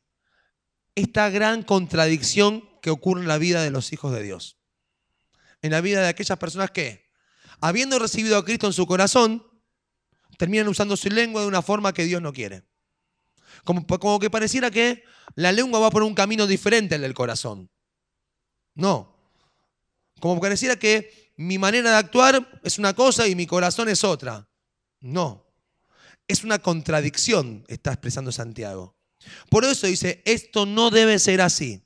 Esta 0.95 1.31
gran 1.31 1.63
contradicción 1.63 2.69
que 2.81 2.91
ocurre 2.91 3.23
en 3.23 3.29
la 3.29 3.39
vida 3.39 3.63
de 3.63 3.71
los 3.71 3.93
hijos 3.93 4.13
de 4.13 4.23
Dios. 4.23 4.59
En 5.63 5.71
la 5.71 5.81
vida 5.81 6.03
de 6.03 6.09
aquellas 6.09 6.39
personas 6.39 6.71
que, 6.71 7.11
habiendo 7.61 7.99
recibido 7.99 8.37
a 8.37 8.45
Cristo 8.45 8.67
en 8.67 8.73
su 8.73 8.87
corazón, 8.87 9.47
terminan 10.39 10.69
usando 10.69 10.97
su 10.97 11.09
lengua 11.09 11.43
de 11.43 11.49
una 11.49 11.63
forma 11.63 11.93
que 11.93 12.05
Dios 12.05 12.21
no 12.23 12.33
quiere. 12.33 12.65
Como, 13.65 13.87
como 13.87 14.19
que 14.19 14.31
pareciera 14.31 14.71
que 14.71 15.05
la 15.35 15.53
lengua 15.53 15.81
va 15.81 15.91
por 15.91 16.03
un 16.03 16.15
camino 16.15 16.47
diferente 16.47 16.95
al 16.95 17.01
del 17.03 17.15
corazón. 17.15 17.71
No. 18.77 19.13
Como 20.21 20.41
pareciera 20.41 20.77
que 20.77 21.33
mi 21.37 21.59
manera 21.59 21.91
de 21.91 21.97
actuar 21.97 22.61
es 22.63 22.79
una 22.79 22.95
cosa 22.95 23.27
y 23.27 23.35
mi 23.35 23.47
corazón 23.47 23.89
es 23.89 24.05
otra. 24.05 24.49
No. 25.01 25.45
Es 26.29 26.45
una 26.45 26.59
contradicción, 26.61 27.65
está 27.69 27.93
expresando 27.93 28.31
Santiago. 28.31 28.97
Por 29.51 29.65
eso 29.65 29.87
dice, 29.87 30.23
esto 30.25 30.67
no 30.67 30.91
debe 30.91 31.19
ser 31.19 31.41
así. 31.41 31.83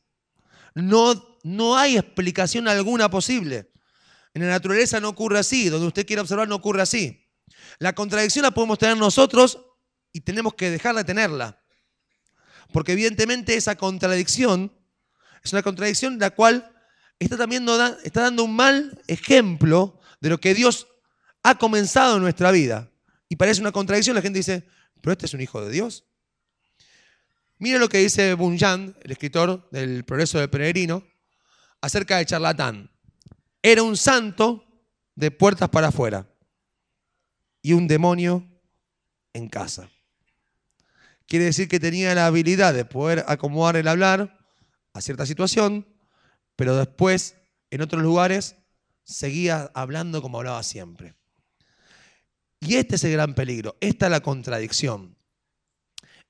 No, 0.75 1.39
no 1.43 1.77
hay 1.77 1.97
explicación 1.97 2.69
alguna 2.69 3.11
posible. 3.11 3.73
En 4.35 4.43
la 4.43 4.49
naturaleza 4.49 5.01
no 5.01 5.09
ocurre 5.09 5.39
así, 5.39 5.69
donde 5.69 5.89
usted 5.89 6.07
quiera 6.07 6.23
observar 6.23 6.49
no 6.49 6.57
ocurre 6.57 6.83
así. 6.83 7.27
La 7.79 7.95
contradicción 7.95 8.45
la 8.45 8.53
podemos 8.53 8.79
tener 8.79 8.97
nosotros 8.97 9.61
y 10.13 10.21
tenemos 10.21 10.55
que 10.55 10.71
dejar 10.71 10.95
de 10.95 11.05
tenerla. 11.05 11.63
Porque 12.73 12.93
evidentemente 12.93 13.55
esa 13.55 13.77
contradicción 13.77 14.73
es 15.43 15.53
una 15.53 15.63
contradicción 15.63 16.19
la 16.19 16.31
cual 16.31 16.71
está 17.25 17.37
también 17.37 17.67
está 18.03 18.23
dando 18.23 18.45
un 18.45 18.57
mal 18.57 19.01
ejemplo 19.07 20.01
de 20.21 20.31
lo 20.31 20.41
que 20.41 20.55
Dios 20.55 20.89
ha 21.43 21.57
comenzado 21.57 22.17
en 22.17 22.23
nuestra 22.23 22.51
vida. 22.51 22.91
Y 23.29 23.37
parece 23.37 23.61
una 23.61 23.73
contradicción, 23.73 24.17
la 24.17 24.23
gente 24.23 24.39
dice, 24.39 24.67
pero 25.01 25.13
este 25.13 25.27
es 25.27 25.35
un 25.35 25.41
hijo 25.41 25.65
de 25.65 25.71
Dios. 25.71 26.05
Mire 27.59 27.79
lo 27.79 27.89
que 27.89 27.99
dice 27.99 28.35
Bunyan, 28.35 28.97
el 29.03 29.13
escritor 29.13 29.69
del 29.71 30.05
Progreso 30.05 30.39
del 30.39 30.51
Peregrino, 30.51 31.05
acerca 31.81 32.17
de 32.17 32.27
charlatán. 32.27 32.91
Era 33.63 33.83
un 33.83 33.97
santo 33.97 34.65
de 35.15 35.31
puertas 35.31 35.69
para 35.69 35.89
afuera 35.89 36.27
y 37.61 37.75
un 37.75 37.87
demonio 37.87 38.47
en 39.35 39.49
casa. 39.49 39.91
Quiere 41.27 41.45
decir 41.45 41.69
que 41.69 41.79
tenía 41.79 42.15
la 42.15 42.27
habilidad 42.27 42.75
de 42.75 42.85
poder 42.85 43.25
acomodar 43.29 43.77
el 43.77 43.89
hablar 43.89 44.39
a 44.95 45.01
cierta 45.01 45.27
situación, 45.27 45.87
pero 46.61 46.77
después 46.77 47.37
en 47.71 47.81
otros 47.81 48.03
lugares 48.03 48.57
seguía 49.03 49.71
hablando 49.73 50.21
como 50.21 50.37
hablaba 50.37 50.63
siempre. 50.63 51.15
Y 52.61 52.75
este 52.75 52.97
es 52.97 53.05
el 53.05 53.13
gran 53.13 53.35
peligro, 53.35 53.79
esta 53.81 54.05
es 54.05 54.11
la 54.11 54.21
contradicción. 54.21 55.17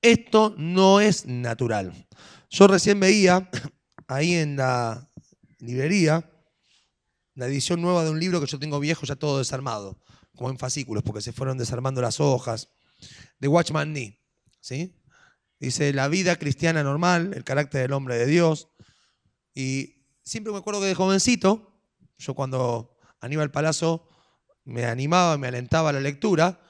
Esto 0.00 0.54
no 0.56 1.00
es 1.00 1.26
natural. 1.26 2.06
Yo 2.48 2.68
recién 2.68 3.00
veía 3.00 3.50
ahí 4.06 4.34
en 4.34 4.54
la 4.54 5.10
librería 5.58 6.30
la 7.34 7.46
edición 7.46 7.82
nueva 7.82 8.04
de 8.04 8.10
un 8.10 8.20
libro 8.20 8.40
que 8.40 8.46
yo 8.46 8.60
tengo 8.60 8.78
viejo 8.78 9.06
ya 9.06 9.16
todo 9.16 9.38
desarmado, 9.38 9.98
como 10.36 10.50
en 10.50 10.58
fascículos, 10.58 11.02
porque 11.02 11.22
se 11.22 11.32
fueron 11.32 11.58
desarmando 11.58 12.00
las 12.00 12.20
hojas, 12.20 12.68
de 13.40 13.48
Watchman 13.48 13.92
Nee. 13.92 14.22
¿sí? 14.60 14.94
Dice 15.58 15.92
la 15.92 16.06
vida 16.06 16.36
cristiana 16.36 16.84
normal, 16.84 17.32
el 17.34 17.42
carácter 17.42 17.82
del 17.82 17.94
hombre 17.94 18.16
de 18.16 18.26
Dios. 18.26 18.68
Y 19.52 19.99
siempre 20.22 20.52
me 20.52 20.58
acuerdo 20.58 20.80
que 20.80 20.86
de 20.86 20.94
jovencito, 20.94 21.82
yo 22.18 22.34
cuando 22.34 22.96
Aníbal 23.20 23.50
Palazzo 23.50 24.08
me 24.64 24.84
animaba, 24.84 25.38
me 25.38 25.48
alentaba 25.48 25.90
a 25.90 25.92
la 25.92 26.00
lectura, 26.00 26.60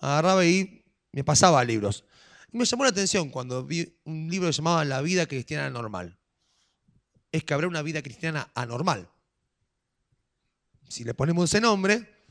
agarraba 0.00 0.44
y 0.44 0.84
me 1.12 1.24
pasaba 1.24 1.64
libros. 1.64 2.04
Y 2.52 2.58
me 2.58 2.64
llamó 2.64 2.84
la 2.84 2.90
atención 2.90 3.30
cuando 3.30 3.64
vi 3.64 4.00
un 4.04 4.28
libro 4.28 4.50
que 4.50 4.84
La 4.84 5.00
vida 5.02 5.26
cristiana 5.26 5.70
normal. 5.70 6.18
Es 7.32 7.44
que 7.44 7.54
habrá 7.54 7.68
una 7.68 7.82
vida 7.82 8.02
cristiana 8.02 8.50
anormal. 8.54 9.08
Si 10.88 11.04
le 11.04 11.14
ponemos 11.14 11.50
ese 11.50 11.60
nombre, 11.60 12.24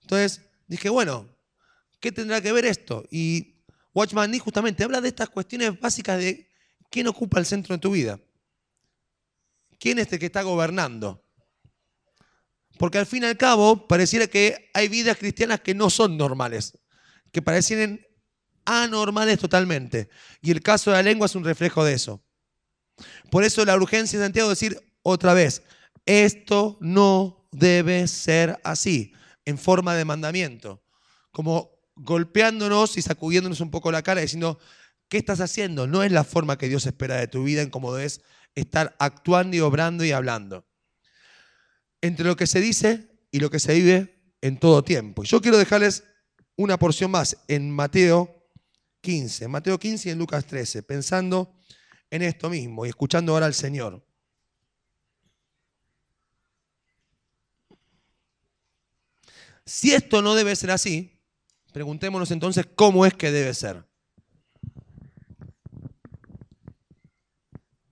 entonces 0.00 0.40
dije, 0.66 0.88
bueno, 0.88 1.28
¿qué 2.00 2.10
tendrá 2.10 2.40
que 2.40 2.52
ver 2.52 2.64
esto? 2.64 3.04
Y 3.10 3.56
Watchman 3.92 4.30
Nee 4.30 4.38
justamente 4.38 4.84
habla 4.84 5.00
de 5.00 5.08
estas 5.08 5.28
cuestiones 5.28 5.78
básicas 5.78 6.18
de 6.18 6.48
quién 6.90 7.06
ocupa 7.08 7.38
el 7.38 7.46
centro 7.46 7.74
de 7.74 7.80
tu 7.80 7.90
vida. 7.90 8.18
¿Quién 9.78 9.98
es 9.98 10.12
el 10.12 10.18
que 10.18 10.26
está 10.26 10.42
gobernando? 10.42 11.22
Porque 12.78 12.98
al 12.98 13.06
fin 13.06 13.22
y 13.22 13.26
al 13.26 13.36
cabo 13.36 13.86
pareciera 13.86 14.26
que 14.26 14.70
hay 14.74 14.88
vidas 14.88 15.16
cristianas 15.16 15.60
que 15.60 15.74
no 15.74 15.90
son 15.90 16.16
normales, 16.16 16.78
que 17.32 17.42
parecen 17.42 18.06
anormales 18.64 19.38
totalmente. 19.38 20.08
Y 20.42 20.50
el 20.50 20.60
caso 20.60 20.90
de 20.90 20.96
la 20.96 21.02
lengua 21.02 21.26
es 21.26 21.34
un 21.34 21.44
reflejo 21.44 21.84
de 21.84 21.94
eso. 21.94 22.22
Por 23.30 23.44
eso 23.44 23.64
la 23.64 23.76
urgencia 23.76 24.18
de 24.18 24.24
Santiago 24.24 24.48
decir 24.48 24.80
otra 25.02 25.34
vez, 25.34 25.62
esto 26.04 26.78
no 26.80 27.48
debe 27.52 28.06
ser 28.08 28.60
así, 28.64 29.12
en 29.44 29.58
forma 29.58 29.94
de 29.94 30.04
mandamiento. 30.04 30.82
Como 31.30 31.70
golpeándonos 31.94 32.98
y 32.98 33.02
sacudiéndonos 33.02 33.60
un 33.60 33.70
poco 33.70 33.90
la 33.90 34.02
cara 34.02 34.20
diciendo, 34.20 34.58
¿qué 35.08 35.18
estás 35.18 35.40
haciendo? 35.40 35.86
No 35.86 36.02
es 36.02 36.12
la 36.12 36.24
forma 36.24 36.58
que 36.58 36.68
Dios 36.68 36.86
espera 36.86 37.16
de 37.16 37.28
tu 37.28 37.44
vida 37.44 37.62
en 37.62 37.70
cómo 37.70 37.94
debes 37.94 38.20
estar 38.56 38.96
actuando 38.98 39.56
y 39.56 39.60
obrando 39.60 40.04
y 40.04 40.10
hablando. 40.10 40.66
Entre 42.00 42.26
lo 42.26 42.36
que 42.36 42.48
se 42.48 42.60
dice 42.60 43.08
y 43.30 43.38
lo 43.38 43.50
que 43.50 43.60
se 43.60 43.74
vive 43.74 44.34
en 44.40 44.58
todo 44.58 44.82
tiempo. 44.82 45.22
Yo 45.22 45.40
quiero 45.40 45.58
dejarles 45.58 46.02
una 46.56 46.78
porción 46.78 47.10
más 47.10 47.36
en 47.46 47.70
Mateo 47.70 48.48
15, 49.02 49.46
Mateo 49.46 49.78
15 49.78 50.08
y 50.08 50.12
en 50.12 50.18
Lucas 50.18 50.46
13, 50.46 50.82
pensando 50.82 51.54
en 52.10 52.22
esto 52.22 52.50
mismo 52.50 52.86
y 52.86 52.88
escuchando 52.88 53.32
ahora 53.32 53.46
al 53.46 53.54
Señor. 53.54 54.04
Si 59.64 59.92
esto 59.92 60.22
no 60.22 60.34
debe 60.34 60.54
ser 60.56 60.70
así, 60.70 61.20
preguntémonos 61.72 62.30
entonces 62.30 62.66
cómo 62.74 63.04
es 63.04 63.14
que 63.14 63.32
debe 63.32 63.52
ser. 63.52 63.84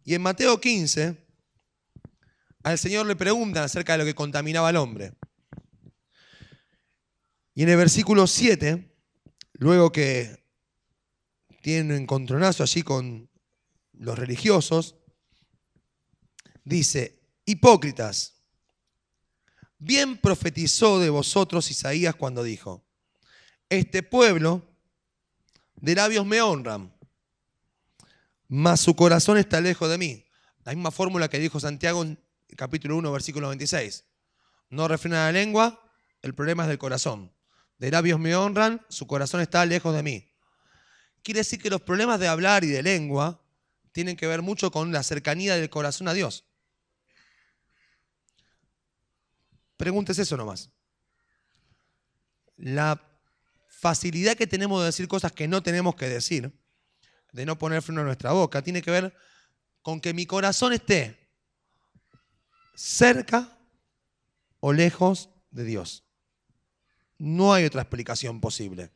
Y 0.05 0.15
en 0.15 0.23
Mateo 0.23 0.61
15, 0.61 1.17
al 2.63 2.79
Señor 2.79 3.07
le 3.07 3.17
preguntan 3.17 3.65
acerca 3.65 3.93
de 3.93 3.99
lo 3.99 4.05
que 4.05 4.15
contaminaba 4.15 4.69
al 4.69 4.77
hombre. 4.77 5.15
Y 7.55 7.63
en 7.63 7.71
el 7.71 7.77
versículo 7.79 8.27
7, 8.27 8.95
luego 9.55 9.91
que 9.91 10.45
tiene 11.63 11.95
un 11.95 12.03
encontronazo 12.03 12.63
allí 12.63 12.83
con 12.83 13.31
los 13.93 14.19
religiosos, 14.19 14.97
dice, 16.65 17.23
hipócritas, 17.47 18.43
bien 19.79 20.19
profetizó 20.19 21.01
de 21.01 21.09
vosotros 21.09 21.71
Isaías 21.71 22.15
cuando 22.15 22.43
dijo, 22.43 22.85
este 23.71 24.03
pueblo 24.03 24.77
de 25.77 25.95
labios 25.95 26.27
me 26.27 26.43
honran, 26.43 26.94
mas 28.49 28.81
su 28.81 28.95
corazón 28.95 29.39
está 29.39 29.61
lejos 29.61 29.89
de 29.91 29.99
mí. 29.99 30.25
La 30.65 30.73
misma 30.73 30.91
fórmula 30.91 31.29
que 31.29 31.39
dijo 31.39 31.61
Santiago 31.61 32.03
en 32.03 32.19
capítulo 32.57 32.97
1, 32.97 33.13
versículo 33.13 33.49
26. 33.49 34.05
No 34.71 34.89
refrena 34.89 35.27
la 35.27 35.33
lengua, 35.33 35.81
el 36.23 36.35
problema 36.35 36.65
es 36.65 36.69
del 36.69 36.79
corazón. 36.79 37.33
De 37.79 37.91
labios 37.91 38.19
me 38.19 38.35
honran, 38.35 38.85
su 38.89 39.07
corazón 39.07 39.41
está 39.41 39.65
lejos 39.67 39.95
de 39.95 40.03
mí. 40.03 40.31
Quiere 41.23 41.41
decir 41.41 41.61
que 41.61 41.71
los 41.71 41.81
problemas 41.81 42.21
de 42.21 42.29
hablar 42.29 42.65
y 42.65 42.69
de 42.69 42.83
lengua 42.83 43.41
tienen 43.93 44.17
que 44.17 44.27
ver 44.27 44.43
mucho 44.43 44.71
con 44.71 44.93
la 44.93 45.03
cercanía 45.03 45.57
del 45.57 45.71
corazón 45.71 46.09
a 46.09 46.15
Dios. 46.15 46.45
Pregúntese 49.77 50.23
eso 50.23 50.37
nomás. 50.37 50.71
La 52.57 53.01
facilidad 53.69 54.37
que 54.37 54.47
tenemos 54.47 54.81
de 54.81 54.87
decir 54.87 55.09
cosas 55.09 55.33
que 55.33 55.49
no 55.49 55.63
tenemos 55.63 55.95
que 55.97 56.09
decir, 56.09 56.53
de 57.35 57.45
no 57.45 57.59
poner 57.59 57.83
freno 57.83 58.01
en 58.03 58.07
nuestra 58.07 58.31
boca, 58.31 58.63
tiene 58.63 58.81
que 58.81 58.93
ver 58.93 59.13
con 59.83 60.01
que 60.01 60.15
mi 60.15 60.25
corazón 60.25 60.73
esté 60.73 61.19
cerca 62.77 63.59
o 64.61 64.73
lejos 64.73 65.31
de 65.51 65.65
Dios. 65.65 66.05
No 67.19 67.53
hay 67.53 67.65
otra 67.65 67.83
explicación 67.83 68.41
posible. 68.41 68.93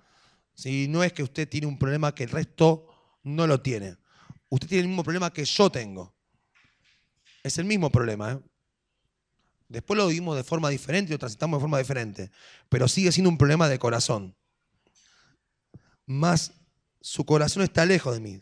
Si 0.54 0.86
no 0.86 1.02
es 1.02 1.12
que 1.12 1.24
usted 1.24 1.48
tiene 1.48 1.66
un 1.66 1.80
problema 1.80 2.14
que 2.14 2.24
el 2.24 2.30
resto 2.30 3.18
no 3.24 3.48
lo 3.48 3.60
tiene. 3.60 3.96
Usted 4.50 4.68
tiene 4.68 4.82
el 4.82 4.88
mismo 4.88 5.02
problema 5.02 5.32
que 5.32 5.44
yo 5.44 5.70
tengo. 5.70 6.14
Es 7.42 7.58
el 7.58 7.64
mismo 7.64 7.90
problema. 7.90 8.32
¿eh? 8.32 8.40
Después 9.68 9.98
lo 9.98 10.06
vivimos 10.06 10.36
de 10.36 10.44
forma 10.44 10.70
diferente 10.70 11.12
lo 11.12 11.18
transitamos 11.18 11.58
de 11.58 11.62
forma 11.62 11.78
diferente. 11.78 12.30
Pero 12.68 12.86
sigue 12.86 13.10
siendo 13.10 13.30
un 13.30 13.38
problema 13.38 13.68
de 13.68 13.80
corazón. 13.80 14.36
Más 16.06 16.52
su 17.08 17.24
corazón 17.24 17.62
está 17.62 17.86
lejos 17.86 18.12
de 18.12 18.20
mí. 18.20 18.38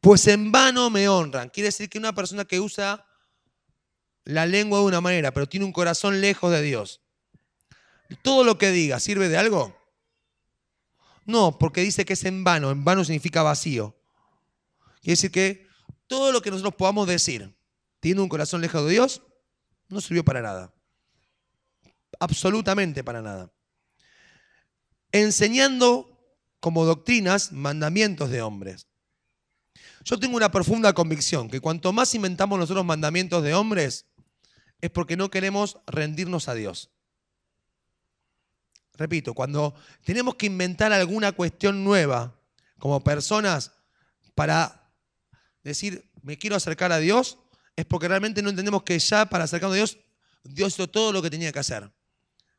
Pues 0.00 0.26
en 0.28 0.50
vano 0.50 0.88
me 0.88 1.10
honran. 1.10 1.50
Quiere 1.50 1.68
decir 1.68 1.90
que 1.90 1.98
una 1.98 2.14
persona 2.14 2.46
que 2.46 2.58
usa 2.58 3.06
la 4.24 4.46
lengua 4.46 4.78
de 4.78 4.86
una 4.86 5.02
manera, 5.02 5.30
pero 5.34 5.46
tiene 5.46 5.66
un 5.66 5.72
corazón 5.72 6.22
lejos 6.22 6.50
de 6.50 6.62
Dios. 6.62 7.02
¿Todo 8.22 8.44
lo 8.44 8.56
que 8.56 8.70
diga 8.70 8.98
sirve 8.98 9.28
de 9.28 9.36
algo? 9.36 9.76
No, 11.26 11.58
porque 11.58 11.82
dice 11.82 12.06
que 12.06 12.14
es 12.14 12.24
en 12.24 12.44
vano. 12.44 12.70
En 12.70 12.82
vano 12.82 13.04
significa 13.04 13.42
vacío. 13.42 13.94
Quiere 15.02 15.12
decir 15.12 15.30
que 15.30 15.66
todo 16.06 16.32
lo 16.32 16.40
que 16.40 16.50
nosotros 16.50 16.76
podamos 16.76 17.06
decir, 17.06 17.54
tiene 18.00 18.22
un 18.22 18.30
corazón 18.30 18.62
lejos 18.62 18.86
de 18.86 18.92
Dios, 18.92 19.20
no 19.88 20.00
sirvió 20.00 20.24
para 20.24 20.40
nada. 20.40 20.72
Absolutamente 22.18 23.04
para 23.04 23.20
nada. 23.20 23.52
Enseñando 25.12 26.07
como 26.60 26.84
doctrinas 26.84 27.52
mandamientos 27.52 28.30
de 28.30 28.42
hombres. 28.42 28.86
Yo 30.04 30.18
tengo 30.18 30.36
una 30.36 30.50
profunda 30.50 30.92
convicción 30.92 31.48
que 31.48 31.60
cuanto 31.60 31.92
más 31.92 32.14
inventamos 32.14 32.58
nosotros 32.58 32.84
mandamientos 32.84 33.42
de 33.42 33.54
hombres, 33.54 34.06
es 34.80 34.90
porque 34.90 35.16
no 35.16 35.30
queremos 35.30 35.78
rendirnos 35.86 36.48
a 36.48 36.54
Dios. 36.54 36.90
Repito, 38.94 39.34
cuando 39.34 39.74
tenemos 40.04 40.34
que 40.36 40.46
inventar 40.46 40.92
alguna 40.92 41.32
cuestión 41.32 41.84
nueva 41.84 42.40
como 42.78 43.02
personas 43.02 43.72
para 44.34 44.92
decir, 45.62 46.10
me 46.22 46.38
quiero 46.38 46.56
acercar 46.56 46.90
a 46.92 46.98
Dios, 46.98 47.38
es 47.76 47.84
porque 47.84 48.08
realmente 48.08 48.42
no 48.42 48.50
entendemos 48.50 48.82
que 48.82 48.98
ya 48.98 49.26
para 49.26 49.44
acercarnos 49.44 49.74
a 49.74 49.76
Dios, 49.76 49.98
Dios 50.42 50.74
hizo 50.74 50.88
todo 50.88 51.12
lo 51.12 51.22
que 51.22 51.30
tenía 51.30 51.52
que 51.52 51.58
hacer, 51.58 51.92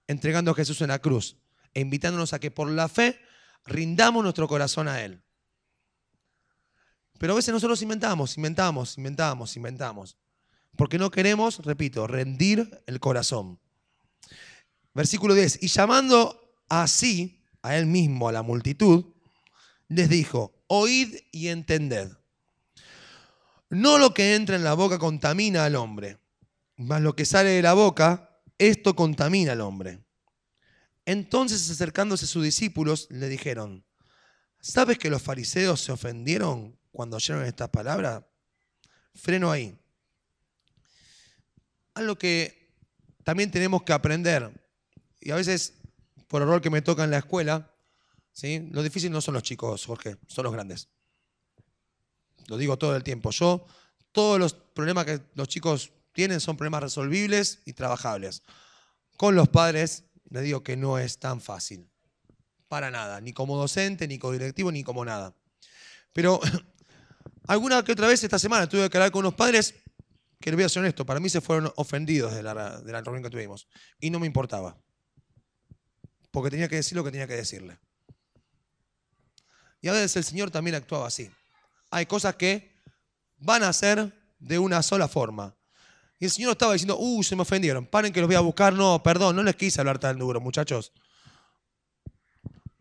entregando 0.07 0.51
a 0.51 0.55
Jesús 0.55 0.81
en 0.81 0.89
la 0.89 0.99
cruz 0.99 1.37
e 1.73 1.81
invitándonos 1.81 2.33
a 2.33 2.39
que 2.39 2.51
por 2.51 2.69
la 2.69 2.87
fe 2.87 3.19
rindamos 3.65 4.23
nuestro 4.23 4.47
corazón 4.47 4.87
a 4.87 5.01
Él. 5.01 5.21
Pero 7.19 7.33
a 7.33 7.35
veces 7.35 7.53
nosotros 7.53 7.81
inventamos, 7.81 8.37
inventamos, 8.37 8.97
inventamos, 8.97 9.55
inventamos. 9.55 10.17
Porque 10.75 10.97
no 10.97 11.11
queremos, 11.11 11.59
repito, 11.65 12.07
rendir 12.07 12.81
el 12.87 12.99
corazón. 12.99 13.59
Versículo 14.93 15.33
10. 15.33 15.61
Y 15.61 15.67
llamando 15.67 16.55
así 16.69 17.43
a 17.61 17.75
él 17.75 17.85
mismo, 17.85 18.29
a 18.29 18.31
la 18.31 18.41
multitud, 18.41 19.05
les 19.89 20.07
dijo, 20.07 20.53
oíd 20.67 21.15
y 21.31 21.49
entended. 21.49 22.11
No 23.69 23.97
lo 23.97 24.13
que 24.13 24.35
entra 24.35 24.55
en 24.55 24.63
la 24.63 24.73
boca 24.73 24.97
contamina 24.97 25.65
al 25.65 25.75
hombre, 25.75 26.17
mas 26.77 27.01
lo 27.01 27.15
que 27.15 27.25
sale 27.25 27.49
de 27.49 27.61
la 27.61 27.73
boca, 27.73 28.41
esto 28.57 28.95
contamina 28.95 29.51
al 29.51 29.61
hombre. 29.61 29.99
Entonces 31.11 31.69
acercándose 31.69 32.25
a 32.25 32.27
sus 32.27 32.43
discípulos, 32.43 33.07
le 33.09 33.27
dijeron, 33.29 33.83
¿sabes 34.59 34.97
que 34.97 35.09
los 35.09 35.21
fariseos 35.21 35.81
se 35.81 35.91
ofendieron 35.91 36.77
cuando 36.91 37.17
oyeron 37.17 37.45
estas 37.45 37.69
palabras? 37.69 38.23
Freno 39.13 39.51
ahí 39.51 39.79
algo 41.99 42.17
que 42.17 42.73
también 43.23 43.51
tenemos 43.51 43.83
que 43.83 43.93
aprender, 43.93 44.51
y 45.19 45.31
a 45.31 45.35
veces 45.35 45.73
por 46.27 46.41
error 46.41 46.61
que 46.61 46.69
me 46.69 46.81
toca 46.81 47.03
en 47.03 47.11
la 47.11 47.19
escuela, 47.19 47.71
¿sí? 48.31 48.69
lo 48.71 48.81
difícil 48.81 49.11
no 49.11 49.21
son 49.21 49.33
los 49.33 49.43
chicos, 49.43 49.85
Jorge, 49.85 50.17
son 50.27 50.43
los 50.45 50.53
grandes. 50.53 50.87
Lo 52.47 52.57
digo 52.57 52.77
todo 52.77 52.95
el 52.95 53.03
tiempo. 53.03 53.31
Yo, 53.31 53.65
todos 54.11 54.39
los 54.39 54.53
problemas 54.53 55.05
que 55.05 55.21
los 55.35 55.47
chicos 55.47 55.91
tienen 56.13 56.39
son 56.39 56.57
problemas 56.57 56.83
resolvibles 56.83 57.59
y 57.65 57.73
trabajables. 57.73 58.43
Con 59.17 59.35
los 59.35 59.49
padres 59.49 60.05
les 60.29 60.43
digo 60.43 60.63
que 60.63 60.77
no 60.77 60.97
es 60.97 61.19
tan 61.19 61.41
fácil. 61.41 61.89
Para 62.67 62.91
nada, 62.91 63.19
ni 63.19 63.33
como 63.33 63.57
docente, 63.57 64.07
ni 64.07 64.19
como 64.19 64.33
directivo, 64.33 64.71
ni 64.71 64.83
como 64.83 65.03
nada. 65.03 65.35
Pero 66.13 66.39
alguna 67.47 67.83
que 67.83 67.91
otra 67.91 68.07
vez 68.07 68.23
esta 68.23 68.39
semana 68.39 68.67
tuve 68.69 68.89
que 68.89 68.97
hablar 68.97 69.11
con 69.11 69.21
unos 69.21 69.33
padres 69.33 69.75
que 70.39 70.51
le 70.51 70.55
voy 70.55 70.65
a 70.65 70.69
ser 70.69 70.81
honesto, 70.81 71.05
para 71.05 71.19
mí 71.19 71.29
se 71.29 71.41
fueron 71.41 71.71
ofendidos 71.75 72.33
de 72.33 72.41
la, 72.41 72.79
de 72.79 72.91
la 72.91 73.01
reunión 73.01 73.23
que 73.23 73.29
tuvimos. 73.29 73.67
Y 73.99 74.09
no 74.09 74.19
me 74.19 74.27
importaba. 74.27 74.77
Porque 76.31 76.49
tenía 76.49 76.67
que 76.67 76.77
decir 76.77 76.95
lo 76.95 77.03
que 77.03 77.11
tenía 77.11 77.27
que 77.27 77.35
decirle. 77.35 77.77
Y 79.81 79.87
a 79.87 79.93
veces 79.93 80.15
el 80.17 80.23
Señor 80.23 80.51
también 80.51 80.75
actuaba 80.75 81.07
así. 81.07 81.29
Hay 81.89 82.05
cosas 82.05 82.35
que 82.35 82.73
van 83.37 83.63
a 83.63 83.73
ser 83.73 84.13
de 84.39 84.59
una 84.59 84.83
sola 84.83 85.07
forma. 85.07 85.55
Y 86.19 86.25
el 86.25 86.31
Señor 86.31 86.51
estaba 86.51 86.73
diciendo, 86.73 86.97
uh, 86.99 87.23
se 87.23 87.35
me 87.35 87.43
ofendieron, 87.43 87.85
paren 87.85 88.11
que 88.11 88.19
los 88.19 88.27
voy 88.27 88.35
a 88.35 88.41
buscar. 88.41 88.73
No, 88.73 89.01
perdón, 89.01 89.37
no 89.37 89.43
les 89.43 89.55
quise 89.55 89.79
hablar 89.79 89.99
tan 89.99 90.19
duro, 90.19 90.41
muchachos. 90.41 90.91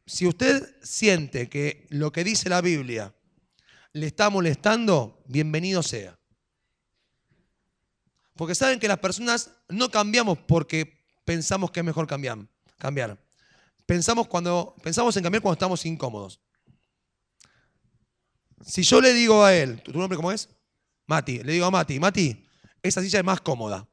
Si 0.06 0.26
usted 0.26 0.76
siente 0.82 1.48
que 1.48 1.86
lo 1.90 2.10
que 2.10 2.24
dice 2.24 2.48
la 2.48 2.60
Biblia 2.60 3.14
le 3.92 4.06
está 4.06 4.28
molestando, 4.28 5.22
bienvenido 5.26 5.82
sea. 5.82 6.18
Porque 8.34 8.54
saben 8.54 8.80
que 8.80 8.88
las 8.88 8.98
personas 8.98 9.52
no 9.68 9.90
cambiamos 9.90 10.38
porque 10.38 11.04
pensamos 11.24 11.70
que 11.70 11.80
es 11.80 11.86
mejor 11.86 12.06
cambiar. 12.06 12.38
cambiar. 12.78 13.22
Pensamos, 13.86 14.26
cuando, 14.26 14.74
pensamos 14.82 15.16
en 15.16 15.22
cambiar 15.22 15.42
cuando 15.42 15.54
estamos 15.54 15.86
incómodos. 15.86 16.40
Si 18.64 18.82
yo 18.82 19.00
le 19.00 19.14
digo 19.14 19.44
a 19.44 19.54
él, 19.54 19.80
¿tu 19.82 19.92
nombre 19.92 20.16
cómo 20.16 20.32
es? 20.32 20.48
Mati. 21.06 21.42
Le 21.42 21.52
digo 21.52 21.66
a 21.66 21.70
Mati, 21.70 22.00
Mati, 22.00 22.47
esa 22.82 23.02
silla 23.02 23.18
es 23.18 23.24
más 23.24 23.40
cómoda. 23.40 23.88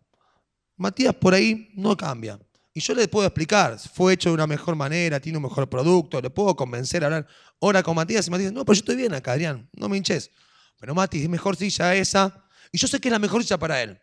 Matías 0.77 1.15
por 1.15 1.33
ahí 1.33 1.69
no 1.75 1.95
cambia. 1.95 2.39
Y 2.73 2.81
yo 2.81 2.93
le 2.93 3.07
puedo 3.07 3.25
explicar, 3.25 3.79
fue 3.79 4.13
hecho 4.13 4.29
de 4.29 4.35
una 4.35 4.47
mejor 4.47 4.75
manera, 4.75 5.19
tiene 5.19 5.37
un 5.37 5.43
mejor 5.43 5.69
producto, 5.69 6.19
le 6.19 6.29
puedo 6.29 6.55
convencer 6.55 7.03
a 7.03 7.07
hablar 7.07 7.27
ahora 7.61 7.81
con 7.81 7.95
Matías 7.95 8.27
y 8.27 8.31
Matías, 8.31 8.51
no, 8.51 8.65
pero 8.65 8.75
yo 8.75 8.79
estoy 8.79 8.97
bien 8.97 9.13
acá, 9.13 9.31
Adrián, 9.31 9.69
no 9.73 9.87
me 9.87 9.95
hinches. 9.95 10.29
Pero 10.79 10.93
Mati, 10.93 11.21
es 11.21 11.29
mejor 11.29 11.55
silla 11.55 11.95
esa. 11.95 12.45
Y 12.71 12.77
yo 12.77 12.87
sé 12.87 12.99
que 12.99 13.07
es 13.07 13.11
la 13.11 13.19
mejor 13.19 13.41
silla 13.43 13.57
para 13.57 13.81
él. 13.81 13.99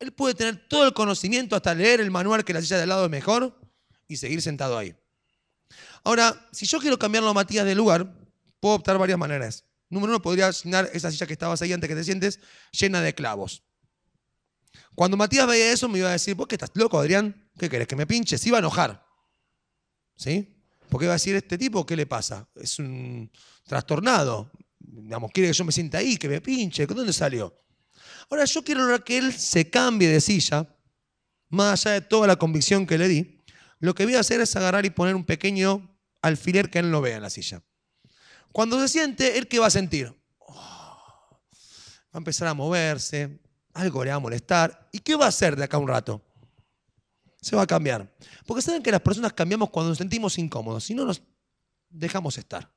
Él 0.00 0.12
puede 0.12 0.34
tener 0.34 0.66
todo 0.68 0.86
el 0.86 0.94
conocimiento 0.94 1.54
hasta 1.54 1.74
leer 1.74 2.00
el 2.00 2.10
manual 2.10 2.44
que 2.44 2.52
la 2.52 2.60
silla 2.60 2.76
de 2.76 2.84
al 2.84 2.88
lado 2.88 3.04
es 3.04 3.10
mejor 3.10 3.60
y 4.08 4.16
seguir 4.16 4.42
sentado 4.42 4.76
ahí. 4.76 4.94
Ahora, 6.02 6.48
si 6.52 6.66
yo 6.66 6.80
quiero 6.80 6.98
cambiarlo 6.98 7.30
a 7.30 7.34
Matías 7.34 7.64
de 7.64 7.74
lugar, 7.74 8.12
puedo 8.58 8.74
optar 8.74 8.98
varias 8.98 9.18
maneras. 9.18 9.64
Número 9.90 10.12
uno, 10.12 10.22
podría 10.22 10.50
llenar 10.50 10.88
esa 10.92 11.10
silla 11.10 11.26
que 11.26 11.34
estabas 11.34 11.60
ahí 11.62 11.72
antes 11.72 11.88
que 11.88 11.94
te 11.94 12.04
sientes 12.04 12.40
llena 12.72 13.02
de 13.02 13.14
clavos. 13.14 13.62
Cuando 14.94 15.16
Matías 15.16 15.46
veía 15.46 15.72
eso, 15.72 15.88
me 15.88 15.98
iba 15.98 16.08
a 16.08 16.12
decir, 16.12 16.34
¿vos 16.34 16.46
qué 16.46 16.56
estás 16.56 16.70
loco, 16.74 16.98
Adrián? 16.98 17.50
¿Qué 17.58 17.68
querés? 17.68 17.88
¿Que 17.88 17.96
me 17.96 18.06
pinche? 18.06 18.38
Se 18.38 18.48
iba 18.48 18.58
a 18.58 18.60
enojar. 18.60 19.06
¿Sí? 20.16 20.56
Porque 20.88 21.06
iba 21.06 21.12
a 21.12 21.16
decir, 21.16 21.34
¿este 21.36 21.56
tipo 21.56 21.86
qué 21.86 21.96
le 21.96 22.06
pasa? 22.06 22.48
Es 22.54 22.78
un 22.78 23.30
trastornado. 23.64 24.50
Digamos, 24.78 25.30
quiere 25.32 25.48
que 25.50 25.54
yo 25.54 25.64
me 25.64 25.72
sienta 25.72 25.98
ahí, 25.98 26.16
que 26.16 26.28
me 26.28 26.40
pinche. 26.40 26.86
¿De 26.86 26.94
dónde 26.94 27.12
salió? 27.12 27.54
Ahora, 28.28 28.44
yo 28.44 28.62
quiero 28.62 29.04
que 29.04 29.18
él 29.18 29.32
se 29.32 29.70
cambie 29.70 30.08
de 30.08 30.20
silla, 30.20 30.76
más 31.48 31.86
allá 31.86 31.94
de 31.94 32.00
toda 32.02 32.26
la 32.26 32.36
convicción 32.36 32.86
que 32.86 32.98
le 32.98 33.08
di. 33.08 33.40
Lo 33.78 33.94
que 33.94 34.04
voy 34.04 34.14
a 34.14 34.20
hacer 34.20 34.40
es 34.40 34.54
agarrar 34.56 34.84
y 34.84 34.90
poner 34.90 35.14
un 35.14 35.24
pequeño 35.24 35.98
alfiler 36.22 36.70
que 36.70 36.80
él 36.80 36.90
no 36.90 37.00
vea 37.00 37.16
en 37.16 37.22
la 37.22 37.30
silla. 37.30 37.62
Cuando 38.52 38.80
se 38.80 38.88
siente, 38.88 39.38
¿él 39.38 39.48
qué 39.48 39.58
va 39.58 39.68
a 39.68 39.70
sentir? 39.70 40.14
Oh, 40.38 40.54
va 40.54 42.12
a 42.12 42.18
empezar 42.18 42.48
a 42.48 42.54
moverse, 42.54 43.40
algo 43.74 44.04
le 44.04 44.10
va 44.10 44.16
a 44.16 44.20
molestar. 44.20 44.88
¿Y 44.92 45.00
qué 45.00 45.16
va 45.16 45.26
a 45.26 45.28
hacer 45.28 45.56
de 45.56 45.64
acá 45.64 45.76
a 45.76 45.80
un 45.80 45.88
rato? 45.88 46.22
Se 47.40 47.56
va 47.56 47.62
a 47.62 47.66
cambiar. 47.66 48.12
Porque 48.46 48.62
saben 48.62 48.82
que 48.82 48.90
las 48.90 49.00
personas 49.00 49.32
cambiamos 49.32 49.70
cuando 49.70 49.90
nos 49.90 49.98
sentimos 49.98 50.38
incómodos, 50.38 50.84
si 50.84 50.94
no 50.94 51.04
nos 51.04 51.22
dejamos 51.88 52.36
estar. 52.38 52.70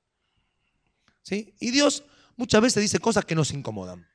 ¿Sí? 1.21 1.55
Y 1.59 1.71
Dios 1.71 2.03
muchas 2.35 2.61
veces 2.61 2.81
dice 2.81 2.99
cosas 2.99 3.25
que 3.25 3.35
nos 3.35 3.51
incomodan. 3.51 4.07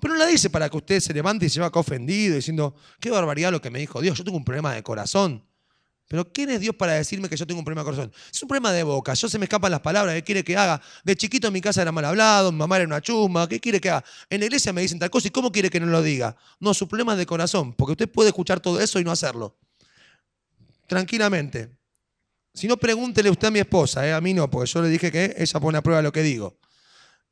Pero 0.00 0.14
no 0.14 0.20
la 0.20 0.26
dice 0.26 0.50
para 0.50 0.68
que 0.68 0.76
usted 0.76 1.00
se 1.00 1.12
levante 1.12 1.46
y 1.46 1.48
se 1.48 1.60
va 1.60 1.66
acá 1.66 1.80
ofendido 1.80 2.36
diciendo, 2.36 2.74
qué 3.00 3.10
barbaridad 3.10 3.50
lo 3.50 3.60
que 3.60 3.70
me 3.70 3.78
dijo 3.78 4.00
Dios, 4.00 4.16
yo 4.16 4.24
tengo 4.24 4.36
un 4.36 4.44
problema 4.44 4.72
de 4.74 4.82
corazón. 4.82 5.44
Pero 6.10 6.28
¿quién 6.32 6.50
es 6.50 6.58
Dios 6.58 6.74
para 6.74 6.94
decirme 6.94 7.28
que 7.28 7.36
yo 7.36 7.46
tengo 7.46 7.60
un 7.60 7.64
problema 7.64 7.82
de 7.82 7.84
corazón? 7.84 8.12
Es 8.32 8.42
un 8.42 8.48
problema 8.48 8.72
de 8.72 8.82
boca. 8.82 9.14
Yo 9.14 9.28
se 9.28 9.38
me 9.38 9.44
escapan 9.44 9.70
las 9.70 9.78
palabras. 9.78 10.12
¿Qué 10.16 10.24
quiere 10.24 10.42
que 10.42 10.56
haga? 10.56 10.82
De 11.04 11.14
chiquito 11.14 11.46
en 11.46 11.52
mi 11.52 11.60
casa 11.60 11.82
era 11.82 11.92
mal 11.92 12.04
hablado, 12.04 12.50
mi 12.50 12.58
mamá 12.58 12.78
era 12.78 12.84
una 12.84 13.00
chusma. 13.00 13.48
¿Qué 13.48 13.60
quiere 13.60 13.80
que 13.80 13.90
haga? 13.90 14.04
En 14.28 14.40
la 14.40 14.46
iglesia 14.46 14.72
me 14.72 14.82
dicen 14.82 14.98
tal 14.98 15.08
cosa. 15.08 15.28
¿Y 15.28 15.30
cómo 15.30 15.52
quiere 15.52 15.70
que 15.70 15.78
no 15.78 15.86
lo 15.86 16.02
diga? 16.02 16.36
No, 16.58 16.74
su 16.74 16.88
problema 16.88 17.12
es 17.12 17.18
de 17.18 17.26
corazón. 17.26 17.74
Porque 17.74 17.92
usted 17.92 18.10
puede 18.10 18.30
escuchar 18.30 18.58
todo 18.58 18.80
eso 18.80 18.98
y 18.98 19.04
no 19.04 19.12
hacerlo. 19.12 19.56
Tranquilamente. 20.88 21.70
Si 22.54 22.66
no, 22.66 22.76
pregúntele 22.76 23.30
usted 23.30 23.46
a 23.46 23.52
mi 23.52 23.60
esposa. 23.60 24.04
¿eh? 24.04 24.12
A 24.12 24.20
mí 24.20 24.34
no, 24.34 24.50
porque 24.50 24.68
yo 24.68 24.82
le 24.82 24.88
dije 24.88 25.12
que 25.12 25.36
ella 25.38 25.60
pone 25.60 25.78
a 25.78 25.82
prueba 25.82 26.02
lo 26.02 26.10
que 26.10 26.22
digo. 26.22 26.58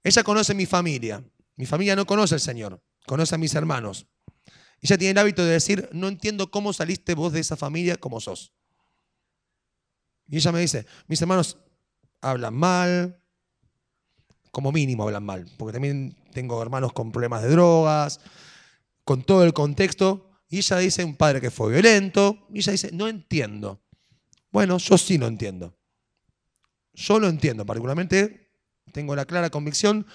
Ella 0.05 0.23
conoce 0.23 0.55
mi 0.55 0.67
familia. 0.67 1.21
Mi 1.57 1.67
familia 1.67 1.97
no 1.97 2.07
conoce 2.07 2.37
al 2.37 2.41
Señor. 2.41 2.81
Conoce 3.07 3.35
a 3.35 3.39
mis 3.39 3.57
hermanos. 3.57 4.07
Ella 4.81 4.97
tiene 4.97 5.11
el 5.11 5.19
hábito 5.19 5.45
de 5.45 5.51
decir, 5.51 5.89
no 5.91 6.07
entiendo 6.07 6.53
cómo 6.53 6.73
saliste 6.73 7.15
vos 7.15 7.33
de 7.33 7.41
esa 7.41 7.57
familia 7.57 7.97
como 7.97 8.21
sos. 8.21 8.53
Y 10.29 10.37
ella 10.37 10.53
me 10.53 10.61
dice, 10.61 10.87
mis 11.07 11.21
hermanos 11.21 11.59
hablan 12.21 12.55
mal, 12.55 13.21
como 14.51 14.73
mínimo 14.73 15.05
hablan 15.05 15.25
mal, 15.25 15.47
porque 15.57 15.73
también 15.73 16.17
tengo 16.33 16.61
hermanos 16.63 16.93
con 16.93 17.11
problemas 17.11 17.43
de 17.43 17.51
drogas, 17.51 18.21
con 19.05 19.23
todo 19.23 19.45
el 19.45 19.53
contexto. 19.53 20.31
Y 20.49 20.59
ella 20.59 20.79
dice, 20.79 21.05
un 21.05 21.17
padre 21.17 21.41
que 21.41 21.51
fue 21.51 21.73
violento. 21.73 22.47
Y 22.53 22.59
ella 22.59 22.73
dice, 22.73 22.91
no 22.93 23.09
entiendo. 23.09 23.83
Bueno, 24.51 24.79
yo 24.79 24.99
sí 24.99 25.19
lo 25.19 25.27
entiendo. 25.27 25.79
Yo 26.93 27.19
lo 27.19 27.29
entiendo, 27.29 27.65
particularmente 27.65 28.51
tengo 28.93 29.15
la 29.15 29.25
clara 29.25 29.51
convicción 29.51 30.07